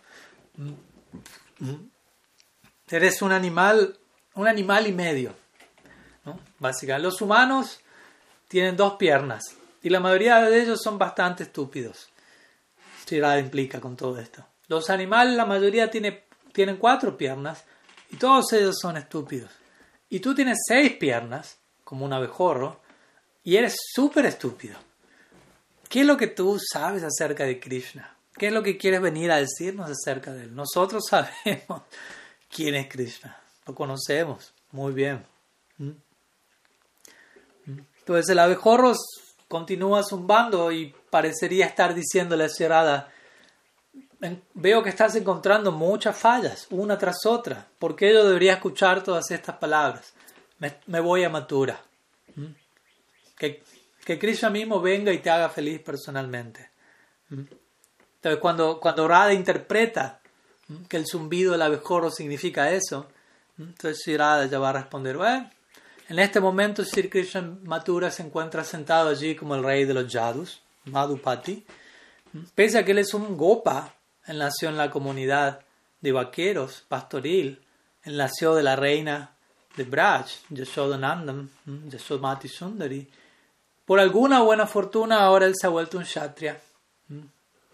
[2.89, 3.99] Eres un animal,
[4.35, 5.35] un animal y medio.
[6.59, 7.81] Básicamente, los humanos
[8.47, 12.11] tienen dos piernas y la mayoría de ellos son bastante estúpidos.
[13.11, 14.45] nada implica con todo esto.
[14.69, 17.65] Los animales, la mayoría tiene, tienen cuatro piernas
[18.11, 19.58] y todos ellos son estúpidos.
[20.11, 22.81] Y tú tienes seis piernas, como un abejorro,
[23.45, 24.79] y eres súper estúpido.
[25.89, 28.15] ¿Qué es lo que tú sabes acerca de Krishna?
[28.37, 30.55] ¿Qué es lo que quieres venir a decirnos acerca de él?
[30.55, 31.83] Nosotros sabemos
[32.49, 35.25] quién es Krishna, lo conocemos muy bien.
[35.79, 35.91] ¿Mm?
[37.67, 37.81] ¿Mm?
[37.99, 38.95] Entonces el abejorro
[39.49, 43.11] continúa zumbando y parecería estar diciéndole a Sierada,
[44.55, 47.67] veo que estás encontrando muchas fallas, una tras otra.
[47.79, 50.13] ¿Por qué yo debería escuchar todas estas palabras?
[50.87, 51.81] Me, voy a Matura.
[52.35, 52.47] ¿Mm?
[53.37, 53.63] Que,
[54.05, 56.71] que Krishna mismo venga y te haga feliz personalmente.
[57.29, 57.43] ¿Mm?
[58.17, 60.21] Entonces, cuando, cuando Radha interpreta
[60.67, 60.85] ¿Mm?
[60.85, 63.09] que el zumbido del abejorro significa eso,
[63.59, 65.51] entonces Radha ya va a responder, bueno,
[66.09, 70.11] en este momento Sri Krishna Matura se encuentra sentado allí como el rey de los
[70.11, 71.67] Yadus, Madhupati,
[72.55, 73.95] pese a que él es un gopa,
[74.29, 75.61] él nació en la comunidad
[76.01, 77.61] de vaqueros, pastoril.
[78.03, 79.33] Él nació de la reina
[79.75, 81.49] de Braj, Yashodanandam,
[81.89, 83.09] Yashodmati Sundari.
[83.87, 86.61] Por alguna buena fortuna ahora él se ha vuelto un kshatriya.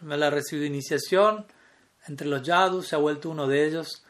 [0.08, 1.44] Él ha recibido iniciación
[2.06, 4.04] entre los yadus, se ha vuelto uno de ellos.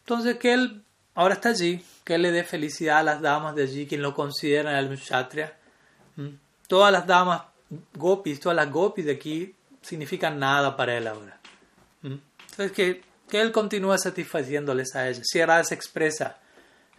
[0.00, 0.82] Entonces que él
[1.14, 4.14] ahora está allí, que él le dé felicidad a las damas de allí, quien lo
[4.14, 5.54] consideran el kshatriya.
[6.66, 7.42] Todas las damas
[7.94, 11.39] gopis, todas las gopis de aquí significan nada para él ahora.
[12.60, 15.26] Entonces, que, que él continúa satisfaciéndoles a ellas.
[15.26, 16.38] Si se expresa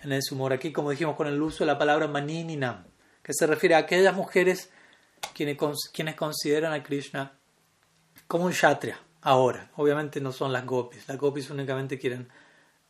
[0.02, 2.84] en ese humor aquí, como dijimos, con el uso de la palabra manininam,
[3.22, 4.72] que se refiere a aquellas mujeres
[5.36, 5.58] quienes,
[5.94, 7.34] quienes consideran a Krishna
[8.28, 9.70] como un kshatriya, ahora.
[9.76, 12.28] Obviamente no son las gopis, las gopis únicamente quieren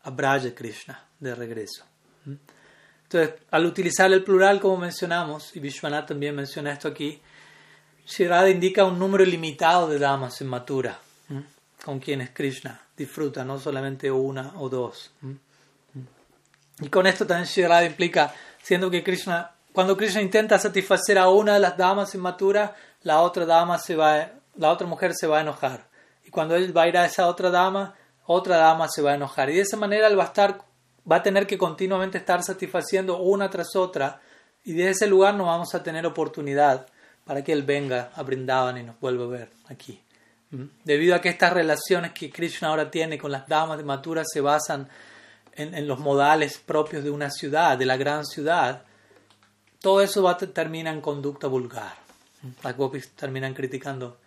[0.04, 1.84] a Braja Krishna de regreso.
[2.26, 7.22] Entonces, al utilizar el plural, como mencionamos, y Vishwanath también menciona esto aquí,
[8.06, 10.98] Shirada indica un número limitado de damas en Matura
[11.84, 15.12] con quienes Krishna disfruta, no solamente una o dos.
[16.80, 21.56] Y con esto también Shirada implica, siendo que Krishna, cuando Krishna intenta satisfacer a una
[21.56, 22.72] de las damas inmaturas,
[23.04, 25.88] la otra dama se va, la otra mujer se va a enojar.
[26.26, 29.16] Y cuando él va a ir a esa otra dama, otra dama se va a
[29.16, 29.50] enojar.
[29.50, 30.64] Y de esa manera él va a estar,
[31.10, 34.22] va a tener que continuamente estar satisfaciendo una tras otra.
[34.64, 36.88] Y de ese lugar no vamos a tener oportunidad
[37.26, 40.02] para que él venga a Brindavan y nos vuelva a ver aquí.
[40.84, 44.42] Debido a que estas relaciones que Krishna ahora tiene con las damas de Mathura se
[44.42, 44.90] basan
[45.54, 48.84] en, los modales propios de una ciudad, de la gran ciudad,
[49.80, 51.96] todo eso va termina en conducta vulgar.
[52.64, 54.18] Las gopis terminan criticando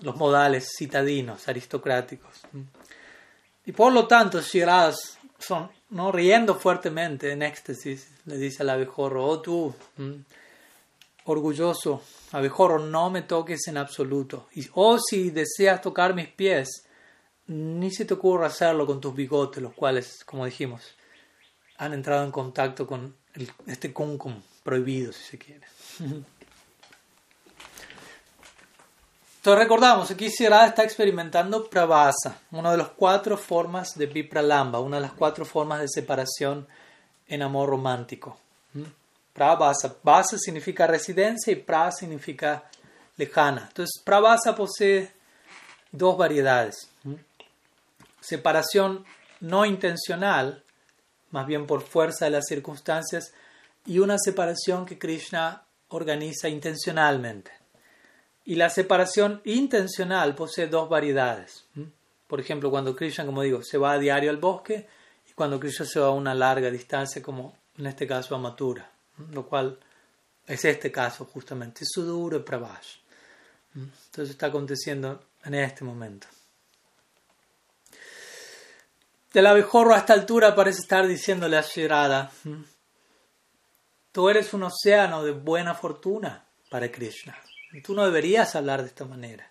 [0.00, 2.40] los modales citadinos, aristocráticos.
[3.64, 9.26] Y por lo tanto, Shiraz son no riendo fuertemente en éxtasis, le dice al abejorro,
[9.26, 9.74] oh tú,
[11.24, 12.02] orgulloso,
[12.32, 14.48] abejorro, no me toques en absoluto.
[14.54, 16.86] Y, o si deseas tocar mis pies,
[17.46, 20.82] ni se te ocurra hacerlo con tus bigotes, los cuales, como dijimos,
[21.78, 23.14] han entrado en contacto con
[23.66, 25.66] este kumkum prohibido, si se quiere.
[29.42, 34.98] Entonces recordamos, aquí Sirada está experimentando Pravasa, una de las cuatro formas de Vipralamba, una
[34.98, 36.68] de las cuatro formas de separación
[37.26, 38.38] en amor romántico.
[39.32, 39.96] Prabhasa.
[40.02, 42.64] Basa significa residencia y pra significa
[43.16, 43.66] lejana.
[43.68, 45.12] Entonces, Prabhasa posee
[45.90, 46.88] dos variedades.
[48.20, 49.04] Separación
[49.40, 50.62] no intencional,
[51.30, 53.32] más bien por fuerza de las circunstancias,
[53.86, 57.50] y una separación que Krishna organiza intencionalmente.
[58.44, 61.64] Y la separación intencional posee dos variedades.
[62.26, 64.86] Por ejemplo, cuando Krishna, como digo, se va a diario al bosque
[65.28, 68.91] y cuando Krishna se va a una larga distancia, como en este caso a Mathura
[69.30, 69.78] lo cual
[70.46, 72.96] es este caso justamente, Sudura Pravash.
[73.74, 76.26] Entonces está aconteciendo en este momento.
[79.32, 82.30] Del abejorro a esta altura parece estar diciéndole a Shirada,
[84.12, 87.36] tú eres un océano de buena fortuna para Krishna.
[87.82, 89.50] Tú no deberías hablar de esta manera.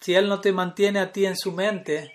[0.00, 2.12] Si él no te mantiene a ti en su mente,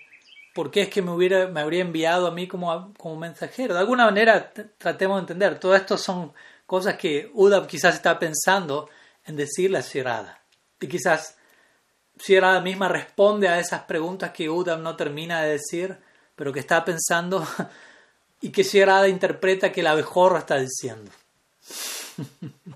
[0.54, 3.74] ¿por qué es que me, hubiera, me habría enviado a mí como, como mensajero?
[3.74, 6.34] De alguna manera tratemos de entender, todo esto son
[6.66, 8.90] cosas que Udab quizás está pensando
[9.26, 10.42] en decirle a Shirada.
[10.80, 11.38] Y quizás
[12.18, 15.98] Shirada misma responde a esas preguntas que Udab no termina de decir,
[16.36, 17.46] pero que está pensando
[18.42, 21.12] y que Shirada interpreta que el abejorro está diciendo.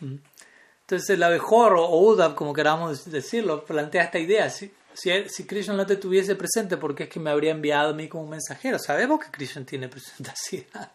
[0.00, 4.50] Entonces el abejorro o Udab, como queramos decirlo, plantea esta idea.
[4.50, 4.72] ¿sí?
[5.02, 8.08] Si, Krishna no te tuviese presente, ¿por qué es que me habría enviado a mí
[8.08, 8.78] como mensajero?
[8.78, 10.30] Sabemos que Krishna tiene presente
[10.74, 10.92] a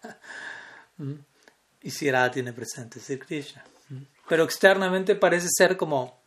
[0.97, 1.13] ¿Mm?
[1.81, 3.63] y Sirada tiene presente a Krishna.
[3.89, 4.01] ¿Mm?
[4.27, 6.19] Pero externamente parece ser como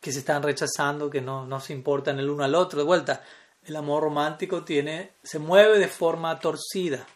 [0.00, 2.78] que se están rechazando, que no, no se importan el uno al otro.
[2.78, 3.22] De vuelta,
[3.64, 7.06] el amor romántico tiene, se mueve de forma torcida.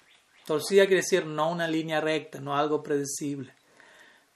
[0.47, 3.55] Torcida quiere decir no una línea recta, no algo predecible.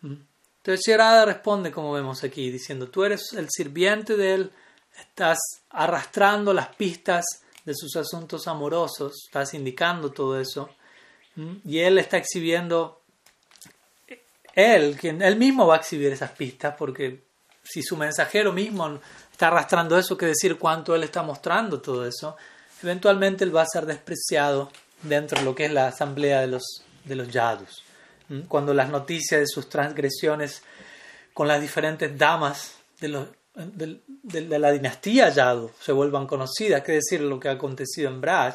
[0.03, 4.53] Entonces Shirada responde, como vemos aquí, diciendo, tú eres el sirviente de él,
[5.01, 5.39] estás
[5.71, 7.25] arrastrando las pistas
[7.65, 10.71] de sus asuntos amorosos, estás indicando todo eso,
[11.65, 13.01] y él está exhibiendo,
[14.55, 17.23] él, quien, él mismo va a exhibir esas pistas, porque
[17.63, 18.99] si su mensajero mismo
[19.31, 22.37] está arrastrando eso, que decir cuánto él está mostrando todo eso,
[22.83, 24.73] eventualmente él va a ser despreciado
[25.03, 27.85] dentro de lo que es la asamblea de los, de los yadus.
[28.49, 30.63] Cuando las noticias de sus transgresiones
[31.33, 33.29] con las diferentes damas de, los,
[33.59, 38.55] de, la dinastía Yadu se vuelvan conocidas, que decir lo que ha acontecido en Braj,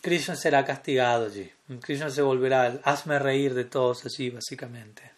[0.00, 1.50] Krishna será castigado allí.
[1.80, 5.12] Krishna se volverá el hazme reír de todos allí, básicamente.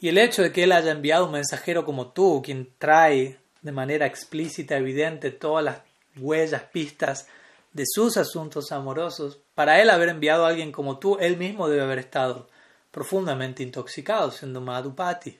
[0.00, 3.72] Y el hecho de que él haya enviado un mensajero como tú, quien trae de
[3.72, 5.78] manera explícita, evidente, todas las
[6.16, 7.28] huellas, pistas
[7.72, 11.82] de sus asuntos amorosos, para él haber enviado a alguien como tú, él mismo debe
[11.82, 12.48] haber estado
[12.90, 15.38] profundamente intoxicado, siendo Madhupati,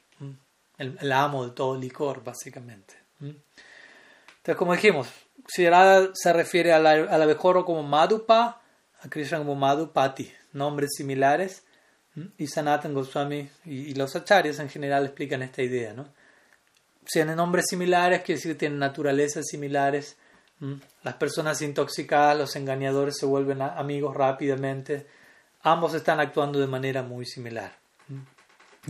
[0.79, 2.95] el, amo de todo licor, básicamente.
[3.21, 5.09] Entonces, como dijimos,
[5.47, 8.61] se refiere al, al abejorro como Madhupa,
[9.01, 11.63] a Krishna como Madhupati, nombres similares,
[12.39, 15.93] y Sanatan Goswami y, los acharyas en general explican esta idea.
[15.93, 16.09] ¿no?
[17.05, 20.17] Tienen nombres similares, quiere decir que tienen naturalezas similares.
[21.03, 25.07] Las personas intoxicadas, los engañadores se vuelven amigos rápidamente.
[25.61, 27.73] Ambos están actuando de manera muy similar.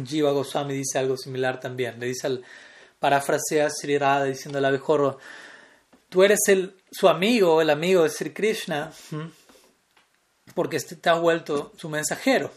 [0.04, 1.98] Jiva Goswami dice algo similar también.
[1.98, 2.42] Le dice al
[2.98, 5.18] parafrasea Sri Radha diciendo al abejorro,
[6.08, 8.92] tú eres el, su amigo, el amigo de Sri Krishna,
[10.54, 12.50] porque este te has vuelto su mensajero.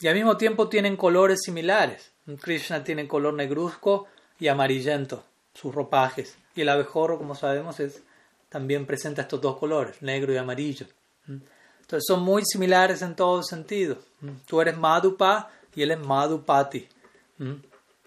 [0.00, 2.12] Y al mismo tiempo tienen colores similares.
[2.40, 4.06] Krishna tiene color negruzco
[4.38, 5.24] y amarillento,
[5.54, 6.36] sus ropajes.
[6.54, 8.02] Y el abejorro, como sabemos, es
[8.48, 10.86] también presenta estos dos colores, negro y amarillo.
[11.28, 13.98] Entonces son muy similares en todo sentido.
[14.46, 16.88] Tú eres Madhupa y él es Madhupati.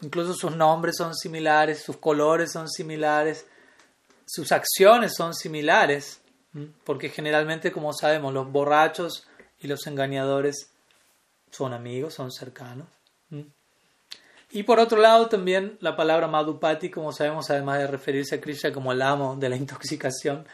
[0.02, 3.46] Incluso sus nombres son similares, sus colores son similares,
[4.26, 6.20] sus acciones son similares,
[6.84, 9.28] porque generalmente, como sabemos, los borrachos
[9.62, 10.72] y los engañadores
[11.52, 12.88] son amigos, son cercanos.
[14.52, 18.72] Y por otro lado, también la palabra Madhupati, como sabemos, además de referirse a Krishna
[18.72, 20.48] como el amo de la intoxicación,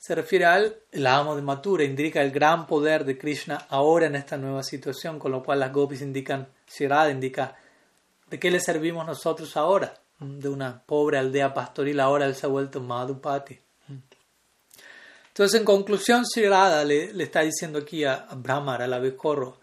[0.00, 4.16] se refiere al el amo de Matura, indica el gran poder de Krishna ahora en
[4.16, 7.54] esta nueva situación, con lo cual las gopis indican, Shirada indica,
[8.30, 9.92] ¿de qué le servimos nosotros ahora?
[10.18, 13.58] De una pobre aldea pastoril, ahora él se ha vuelto Madhupati.
[15.28, 19.58] Entonces, en conclusión, Shirada le, está diciendo aquí a, a Brahmar, al abejorro,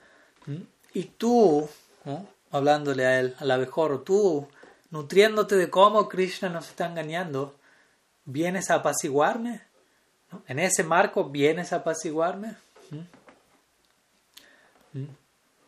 [0.93, 1.67] y tú,
[2.51, 4.47] hablándole a él, al abejorro, tú,
[4.91, 7.55] nutriéndote de cómo Krishna nos está engañando,
[8.23, 9.66] ¿vienes a apaciguarme?
[10.47, 12.55] En ese marco, ¿vienes a apaciguarme?
[12.91, 12.97] ¿Mm?
[14.99, 15.07] ¿Mm?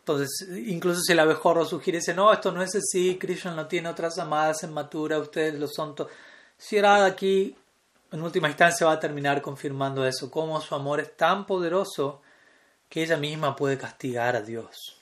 [0.00, 4.18] Entonces, incluso si el abejorro sugiere, no, esto no es así, Krishna no tiene otras
[4.18, 5.94] amadas en matura, ustedes lo son.
[6.56, 7.54] Si era aquí,
[8.10, 12.22] en última instancia, va a terminar confirmando eso, cómo su amor es tan poderoso
[12.88, 14.96] que ella misma puede castigar a Dios.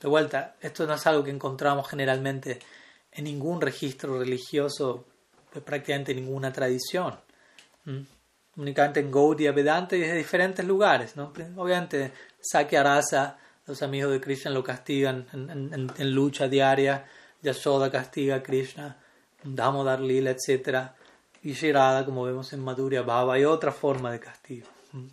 [0.00, 2.58] De vuelta, esto no es algo que encontramos generalmente
[3.12, 5.04] en ningún registro religioso,
[5.52, 7.14] pues prácticamente ninguna tradición.
[8.58, 11.16] Únicamente en Gaudiya Vedanta y desde diferentes lugares.
[11.16, 11.32] ¿no?
[11.56, 17.06] Obviamente, Sakya Rasa, los amigos de Krishna lo castigan en, lucha diaria,
[17.40, 18.98] Yashoda castiga a Krishna,
[19.44, 20.90] Damodar Lila, etc.
[21.42, 24.66] Y Shirada, como vemos en Madhurya Bhava, hay otra forma de castigo.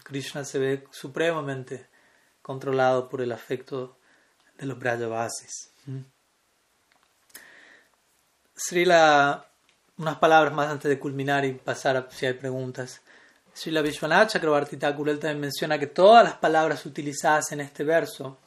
[0.04, 1.88] Krishna se ve supremamente
[2.42, 3.98] controlado por el afecto
[4.58, 5.72] de los Brajavasis.
[5.86, 6.00] ¿Mm?
[8.56, 9.46] Srila,
[9.98, 13.02] unas palabras más antes de culminar y pasar a si hay preguntas.
[13.56, 18.38] Srila Vishwanath Chakrabarti Thakur también menciona que todas las palabras utilizadas en este verso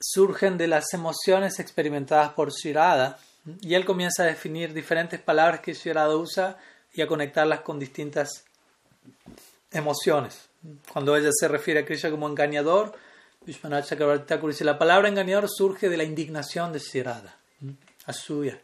[0.00, 3.18] surgen de las emociones experimentadas por Shirada
[3.60, 6.56] y él comienza a definir diferentes palabras que Shirada usa
[6.94, 8.44] y a conectarlas con distintas
[9.70, 10.48] emociones.
[10.92, 12.94] Cuando ella se refiere a Krishna como engañador,
[13.44, 17.36] Vishwanath Chakrabarti dice, la palabra engañador surge de la indignación de Shirada,
[18.06, 18.58] Asuya.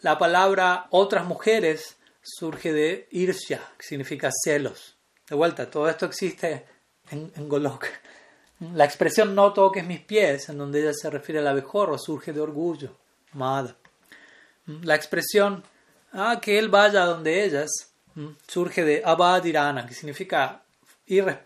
[0.00, 4.96] La palabra otras mujeres surge de Irsya, que significa celos.
[5.28, 6.66] De vuelta, todo esto existe
[7.10, 7.86] en, Golok.
[8.74, 12.40] La expresión no toques mis pies, en donde ella se refiere al abejorro, surge de
[12.40, 12.96] orgullo,
[13.32, 13.76] Mada.
[14.66, 15.64] La expresión
[16.12, 17.70] ah, que él vaya donde ellas
[18.46, 20.62] surge de Abadirana, que significa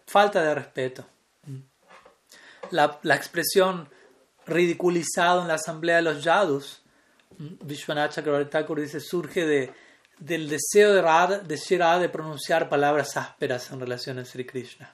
[0.06, 1.06] falta de respeto
[2.70, 3.88] la, la expresión
[4.46, 6.82] ridiculizado en la asamblea de los yadus,
[7.38, 9.72] Vishwanath Chakravarti dice, surge de,
[10.18, 14.92] del deseo de, Radha, de de pronunciar palabras ásperas en relación a Sri Krishna.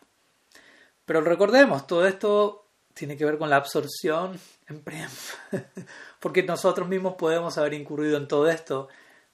[1.05, 5.11] Pero recordemos, todo esto tiene que ver con la absorción en Prem.
[6.21, 8.89] Porque nosotros mismos podemos haber incurrido en todo esto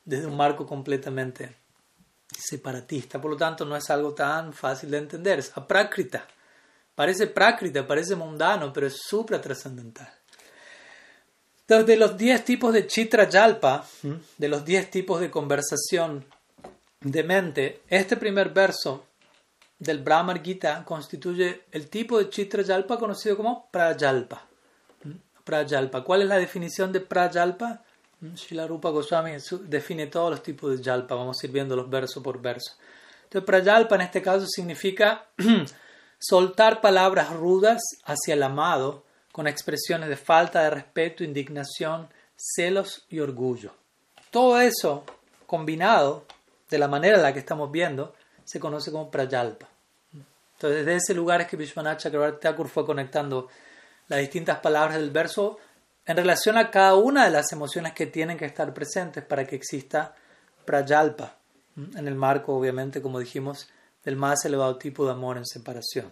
[0.05, 1.57] desde un marco completamente
[2.37, 3.21] separatista.
[3.21, 5.39] Por lo tanto, no es algo tan fácil de entender.
[5.39, 6.27] Es aprácrita.
[6.95, 10.18] Parece prácrita, parece mundano, pero es supra trascendental.
[11.69, 13.85] De los 10 tipos de chitra yalpa,
[14.39, 16.25] de los 10 tipos de conversación
[17.03, 19.05] de mente, este primer verso
[19.79, 24.47] del Brahmar Gita constituye el tipo de chitra yalpa conocido como prayalpa.
[25.45, 26.03] Prayalpa.
[26.03, 27.83] ¿Cuál es la definición de prayalpa?
[28.35, 29.33] Shila Rupa Goswami
[29.65, 31.17] define todos los tipos de yalpa.
[31.17, 32.77] Vamos a ir viendo los versos por verso.
[33.25, 35.27] Entonces, prayalpa en este caso significa
[36.19, 43.21] soltar palabras rudas hacia el amado con expresiones de falta de respeto, indignación, celos y
[43.21, 43.75] orgullo.
[44.31, 45.05] Todo eso
[45.47, 46.25] combinado
[46.71, 48.15] de la manera en la que estamos viendo
[48.45, 49.69] se conoce como prayalpa.
[50.13, 53.49] Entonces, desde ese lugar es que Vishwanath Thakur fue conectando
[54.09, 55.59] las distintas palabras del verso
[56.05, 59.57] en relación a cada una de las emociones que tienen que estar presentes para que
[59.57, 60.15] exista
[60.65, 61.37] prayalpa,
[61.77, 63.69] en el marco, obviamente, como dijimos,
[64.03, 66.11] del más elevado tipo de amor en separación.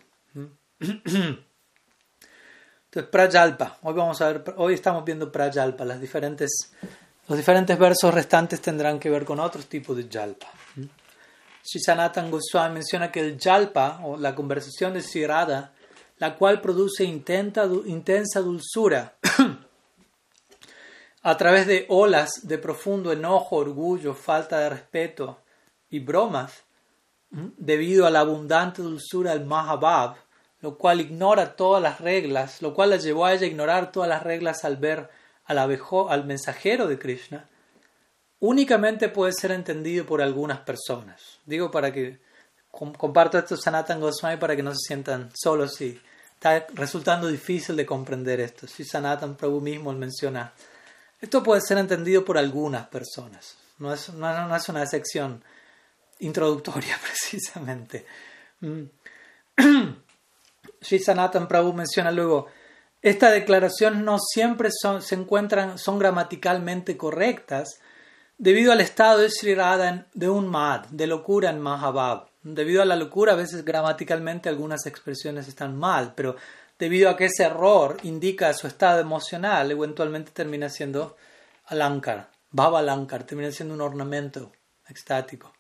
[2.87, 6.73] Entonces, prayalpa, hoy vamos a ver, hoy estamos viendo prayalpa, las diferentes,
[7.29, 10.47] los diferentes versos restantes tendrán que ver con otros tipos de yalpa.
[11.81, 15.03] Sanatan Goswami menciona que el yalpa, o la conversación de
[16.19, 19.17] la cual produce intensa dulzura,
[21.23, 25.43] a través de olas de profundo enojo, orgullo, falta de respeto
[25.91, 26.63] y bromas,
[27.31, 30.17] debido a la abundante dulzura del Mahabab,
[30.67, 34.09] lo cual ignora todas las reglas, lo cual la llevó a ella a ignorar todas
[34.09, 35.09] las reglas al ver
[35.45, 37.49] al, abejo, al mensajero de Krishna,
[38.41, 41.39] únicamente puede ser entendido por algunas personas.
[41.47, 42.19] Digo para que
[42.69, 46.01] comparto esto Sanatan Goswami para que no se sientan solos y
[46.35, 48.67] está resultando difícil de comprender esto.
[48.67, 50.53] Si Sanatan Prabhu mismo menciona
[51.21, 55.45] esto puede ser entendido por algunas personas, no es, no, es una sección
[56.19, 58.05] introductoria precisamente.
[60.87, 60.89] Mm.
[60.89, 62.47] Sri Sanatan Prabhu menciona luego,
[63.03, 67.81] estas declaraciones no siempre son, se encuentran, son gramaticalmente correctas
[68.39, 72.29] debido al estado de Sri Radha de un mad, de locura en Mahabab.
[72.43, 76.37] Debido a la locura, a veces gramaticalmente algunas expresiones están mal, pero
[76.79, 81.17] debido a que ese error indica su estado emocional, eventualmente termina siendo
[81.67, 84.53] alankar, baba alankar, termina siendo un ornamento
[84.89, 85.53] extático.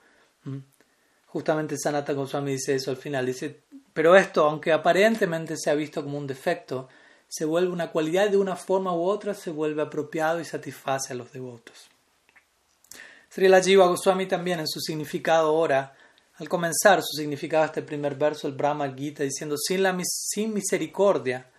[1.36, 3.60] Justamente Sanata Goswami dice eso al final, dice,
[3.92, 6.88] pero esto, aunque aparentemente se ha visto como un defecto,
[7.28, 11.16] se vuelve una cualidad de una forma u otra, se vuelve apropiado y satisface a
[11.16, 11.88] los devotos.
[13.28, 15.94] Sri Jiva Goswami también en su significado ahora
[16.36, 21.50] al comenzar su significado este primer verso, el Brahma Gita, diciendo, sin, sin misericordia,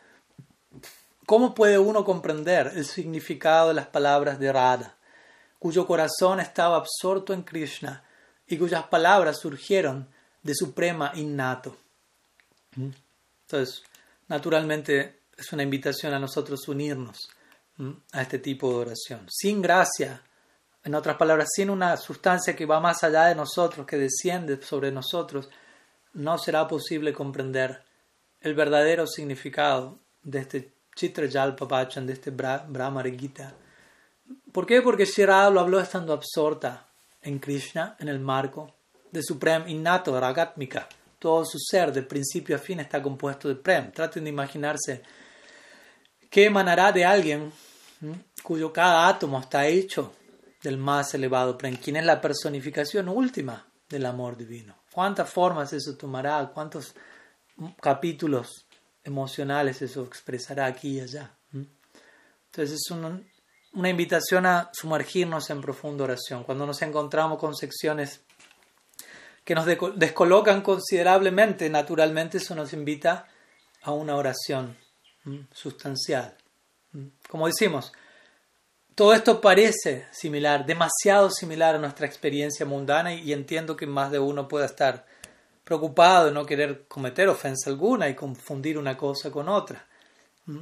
[1.28, 4.95] ¿cómo puede uno comprender el significado de las palabras de Radha,
[5.59, 8.03] cuyo corazón estaba absorto en Krishna
[8.47, 10.07] y cuyas palabras surgieron
[10.41, 11.77] de suprema innato?
[12.75, 13.83] Entonces,
[14.27, 17.29] naturalmente es una invitación a nosotros unirnos
[18.11, 19.27] a este tipo de oración.
[19.29, 20.21] Sin gracia,
[20.83, 24.91] en otras palabras, sin una sustancia que va más allá de nosotros, que desciende sobre
[24.91, 25.49] nosotros,
[26.13, 27.83] no será posible comprender
[28.41, 33.53] el verdadero significado de este Chitra Jalpapachan, de este Brahma Gita.
[34.51, 34.81] ¿Por qué?
[34.81, 36.87] Porque Shirada lo habló estando absorta
[37.21, 38.75] en Krishna, en el marco
[39.11, 40.87] de su Prem innato, Ragatmika.
[41.19, 43.91] Todo su ser, de principio a fin, está compuesto de Prem.
[43.91, 45.01] Traten de imaginarse
[46.29, 47.51] qué emanará de alguien
[48.43, 50.13] cuyo cada átomo está hecho
[50.61, 54.75] del más elevado Prem, quien es la personificación última del amor divino.
[54.91, 56.51] ¿Cuántas formas eso tomará?
[56.53, 56.93] ¿Cuántos
[57.81, 58.67] capítulos
[59.03, 61.37] emocionales eso expresará aquí y allá?
[61.53, 62.91] Entonces es
[63.73, 66.43] una invitación a sumergirnos en profunda oración.
[66.43, 68.21] Cuando nos encontramos con secciones
[69.43, 69.65] que nos
[69.95, 73.27] descolocan considerablemente, naturalmente eso nos invita
[73.83, 74.77] a una oración
[75.53, 76.35] sustancial.
[77.29, 77.91] Como decimos,
[78.95, 84.19] todo esto parece similar, demasiado similar a nuestra experiencia mundana y, entiendo que más de
[84.19, 85.05] uno pueda estar
[85.63, 89.85] preocupado de no querer cometer ofensa alguna y confundir una cosa con otra.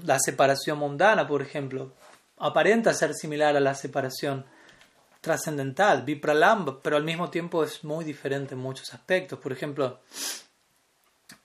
[0.04, 1.94] La separación mundana, por ejemplo,
[2.38, 4.46] aparenta ser similar a la separación
[5.22, 9.40] trascendental, vipralamba, pero al mismo tiempo es muy diferente en muchos aspectos.
[9.40, 10.02] Por ejemplo,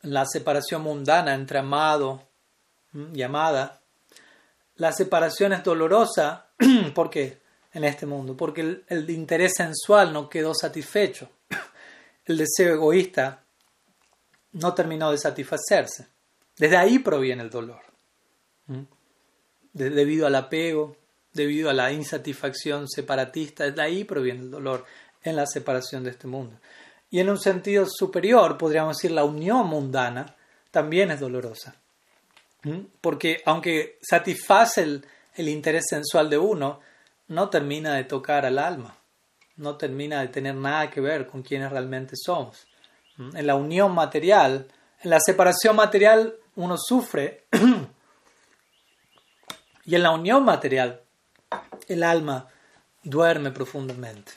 [0.03, 2.29] la separación mundana entre amado
[3.15, 3.81] y amada,
[4.77, 6.51] la separación es dolorosa
[6.95, 7.41] ¿Por qué?
[7.73, 8.37] En este mundo.
[8.37, 11.29] Porque el, interés sensual no quedó satisfecho.
[12.25, 13.43] El deseo egoísta
[14.53, 16.07] no terminó de satisfacerse.
[16.57, 17.81] Desde ahí proviene el dolor.
[19.73, 20.97] Debido al apego,
[21.33, 24.85] debido a la insatisfacción separatista, de ahí proviene el dolor
[25.23, 26.57] en la separación de este mundo.
[27.11, 30.37] Y en un sentido superior, podríamos decir, la unión mundana
[30.71, 31.75] también es dolorosa.
[33.01, 36.81] Porque aunque satisface el, el interés sensual de uno,
[37.29, 38.97] no termina de tocar al alma,
[39.57, 42.67] no termina de tener nada que ver con quienes realmente somos.
[43.19, 44.67] En la unión material,
[45.03, 47.45] en la separación material, uno sufre
[49.91, 51.01] y en la unión material
[51.89, 52.47] el alma
[53.03, 54.31] duerme profundamente.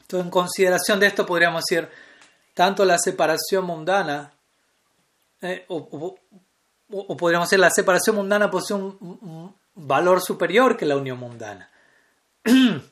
[0.00, 1.90] Entonces, en consideración de esto podríamos decir,
[2.54, 4.32] tanto la separación mundana,
[5.42, 6.16] eh, o,
[7.18, 11.70] podríamos decir, la separación mundana posee un, valor superior que la unión mundana.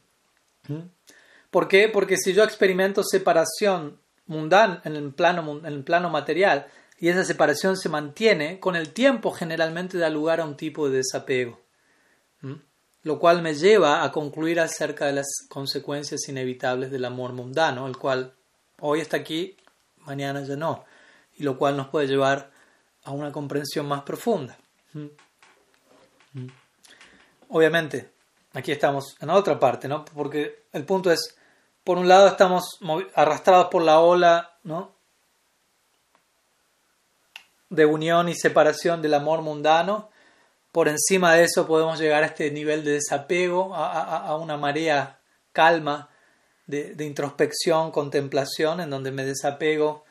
[1.50, 1.88] ¿Por qué?
[1.88, 6.66] Porque si yo experimento separación mundana en el plano, en el plano material
[6.98, 10.98] y esa separación se mantiene, con el tiempo generalmente da lugar a un tipo de
[10.98, 11.69] desapego
[13.02, 17.96] lo cual me lleva a concluir acerca de las consecuencias inevitables del amor mundano, el
[17.96, 18.34] cual
[18.80, 19.56] hoy está aquí,
[19.98, 20.84] mañana ya no,
[21.36, 22.50] y lo cual nos puede llevar
[23.04, 24.58] a una comprensión más profunda.
[24.92, 25.06] ¿Mm?
[26.34, 26.46] ¿Mm?
[27.48, 28.12] Obviamente,
[28.52, 30.04] aquí estamos en otra parte, ¿no?
[30.04, 31.36] Porque el punto es,
[31.82, 32.78] por un lado estamos
[33.14, 34.58] arrastrados por la ola,
[37.70, 40.10] de unión y separación del amor mundano,
[40.72, 45.18] por encima de eso podemos llegar a este nivel de desapego, a, una marea
[45.52, 46.08] calma
[46.66, 50.04] de, introspección, contemplación, en donde me desapego,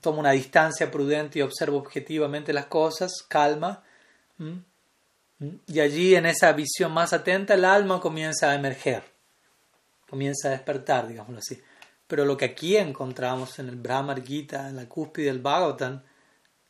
[0.00, 3.82] tomo una distancia prudente y observo objetivamente las cosas, calma.
[5.66, 9.02] Y allí en esa visión más atenta el alma comienza a emerger,
[10.10, 11.62] comienza a despertar, digámoslo así.
[12.06, 16.02] Pero lo que aquí encontramos en el Brahmar Gita, en la cúspide del Bhagavatam,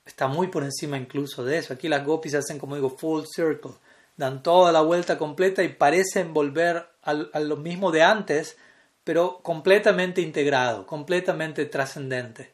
[0.09, 1.75] está muy por encima incluso de eso.
[1.75, 3.73] Aquí las gopis hacen, como digo, full circle,
[4.17, 8.57] dan toda la vuelta completa y parecen volver a, lo mismo de antes,
[9.05, 12.53] pero completamente integrado, completamente trascendente.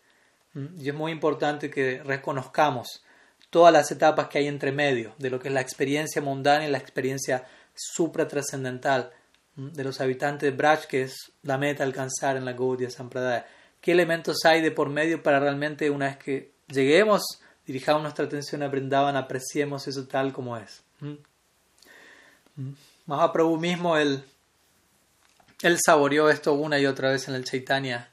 [0.52, 0.80] ¿Mm?
[0.80, 3.04] Y es muy importante que reconozcamos
[3.50, 6.70] todas las etapas que hay entre medio de lo que es la experiencia mundana y
[6.70, 9.12] la experiencia supratrascendental
[9.56, 9.68] ¿Mm?
[9.72, 13.46] de los habitantes de Braj, que es la meta alcanzar en la Gaudiya Sampradaya.
[13.80, 17.22] ¿Qué elementos hay de por medio para realmente, una vez que lleguemos
[17.66, 20.82] dirijamos nuestra atención a Brindavan, apreciemos eso tal como es.
[21.00, 21.14] ¿Mm?
[22.56, 22.74] ¿Mm?
[23.06, 24.24] Mahaprabhu mismo, él,
[25.62, 28.10] él saboreó esto una y otra vez en el Chaitanya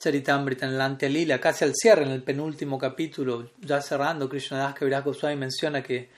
[0.00, 5.04] Charitamrita, en el Lila, casi al cierre, en el penúltimo capítulo, ya cerrando, Krishnadas Kaviraj
[5.04, 6.08] Goswami menciona que,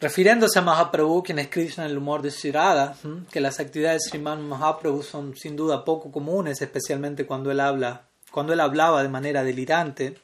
[0.00, 2.96] refiriéndose a Mahaprabhu, quien es Krishna en el humor de Shirada,
[3.30, 8.08] que las actividades de Sriman Mahaprabhu son sin duda poco comunes, especialmente cuando él habla,
[8.32, 10.18] cuando él hablaba de manera delirante,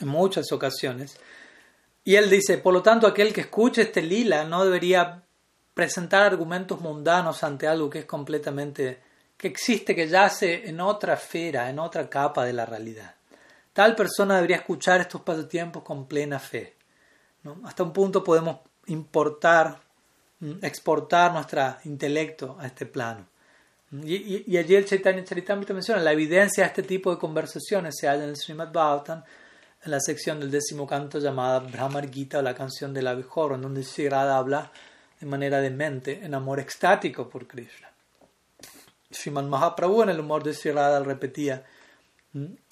[0.00, 1.18] en muchas ocasiones.
[2.04, 5.22] Y él dice, por lo tanto, aquel que escuche este lila no debería
[5.74, 9.02] presentar argumentos mundanos ante algo que es completamente,
[9.36, 13.14] que existe, que yace en otra esfera, en otra capa de la realidad.
[13.72, 16.76] Tal persona debería escuchar estos pasatiempos con plena fe.
[17.42, 17.60] ¿no?
[17.64, 19.80] Hasta un punto podemos importar,
[20.40, 23.26] mm, exportar nuestro intelecto a este plano.
[23.92, 28.24] Y, allí el Chaitanya Charitamrita menciona la evidencia de este tipo de conversaciones se halla
[28.24, 29.22] en el Srimad Bhagavatam
[29.86, 33.62] en la sección del décimo canto llamada Brahmar Gita o la canción del abejorro, en
[33.62, 34.72] donde Sri habla
[35.20, 37.88] de manera de mente en amor extático por Krishna.
[39.10, 41.64] Sriman Mahaprabhu en el humor de Sri repetía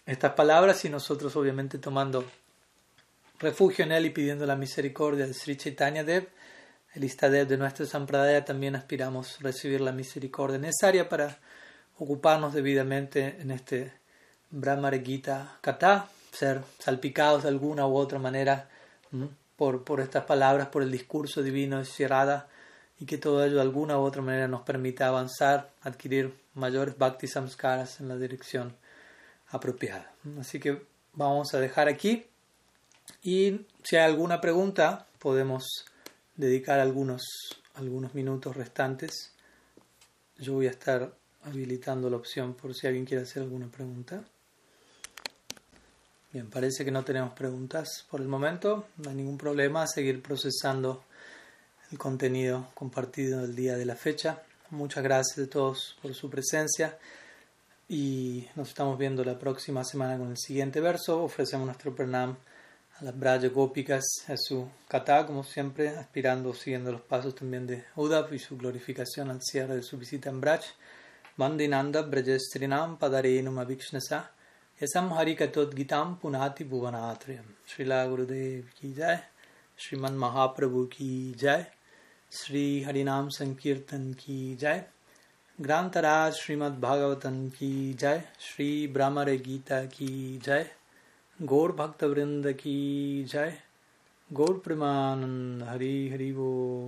[0.05, 2.25] estas palabras y nosotros obviamente tomando
[3.39, 6.29] refugio en él y pidiendo la misericordia de Sri Chaitanya Dev,
[6.95, 11.39] el Istadev de nuestra Sampradaya, también aspiramos a recibir la misericordia necesaria para
[11.97, 13.93] ocuparnos debidamente en este
[14.51, 18.69] Brahmar Gita Kata, ser salpicados de alguna u otra manera
[19.57, 22.49] por, por estas palabras, por el discurso divino de Shirada
[22.99, 27.27] y que todo ello de alguna u otra manera nos permita avanzar, adquirir mayores bhakti
[27.27, 28.77] samskaras en la dirección
[29.49, 30.13] apropiada.
[30.41, 30.83] Así que
[31.13, 32.27] vamos a dejar aquí
[33.23, 35.65] y si hay alguna pregunta podemos
[36.37, 37.23] dedicar algunos,
[37.75, 39.33] algunos minutos restantes.
[40.39, 44.25] Yo voy a estar habilitando la opción por si alguien quiere hacer alguna pregunta.
[46.35, 48.89] Bien, parece que no tenemos preguntas por el momento.
[48.97, 51.05] No hay ningún problema seguir procesando
[51.93, 54.43] el contenido compartido el día de la fecha.
[54.71, 56.99] Muchas gracias a todos por su presencia
[57.89, 61.23] y nos estamos viendo la próxima semana con el siguiente verso.
[61.23, 62.37] Ofrecemos nuestro pranam
[62.99, 67.85] a las Braya Gópicas, a su kata, como siempre, aspirando, siguiendo los pasos también de
[67.95, 70.65] Udav y su glorificación al cierre de su visita en Braj.
[71.37, 74.34] Vandinanda Brajastrinam Padarenum Avikshnasa
[74.83, 79.19] यशम हरि कथोद्गीताम पुनाति भुवनात्रयम श्रीला गुरुदेव की जय।
[79.79, 81.67] श्रीमन महाप्रभु की जय।
[82.33, 84.85] श्री हरिनाम संकीर्तन की जय।
[85.61, 90.71] ग्रांतराज श्रीमद् भागवतन की जय। श्री ब्रह्मर गीता की जय।
[91.43, 93.59] गौर भक्त वृंद की जय।
[94.33, 96.79] गौर प्रेमानंद। हरि हरि वो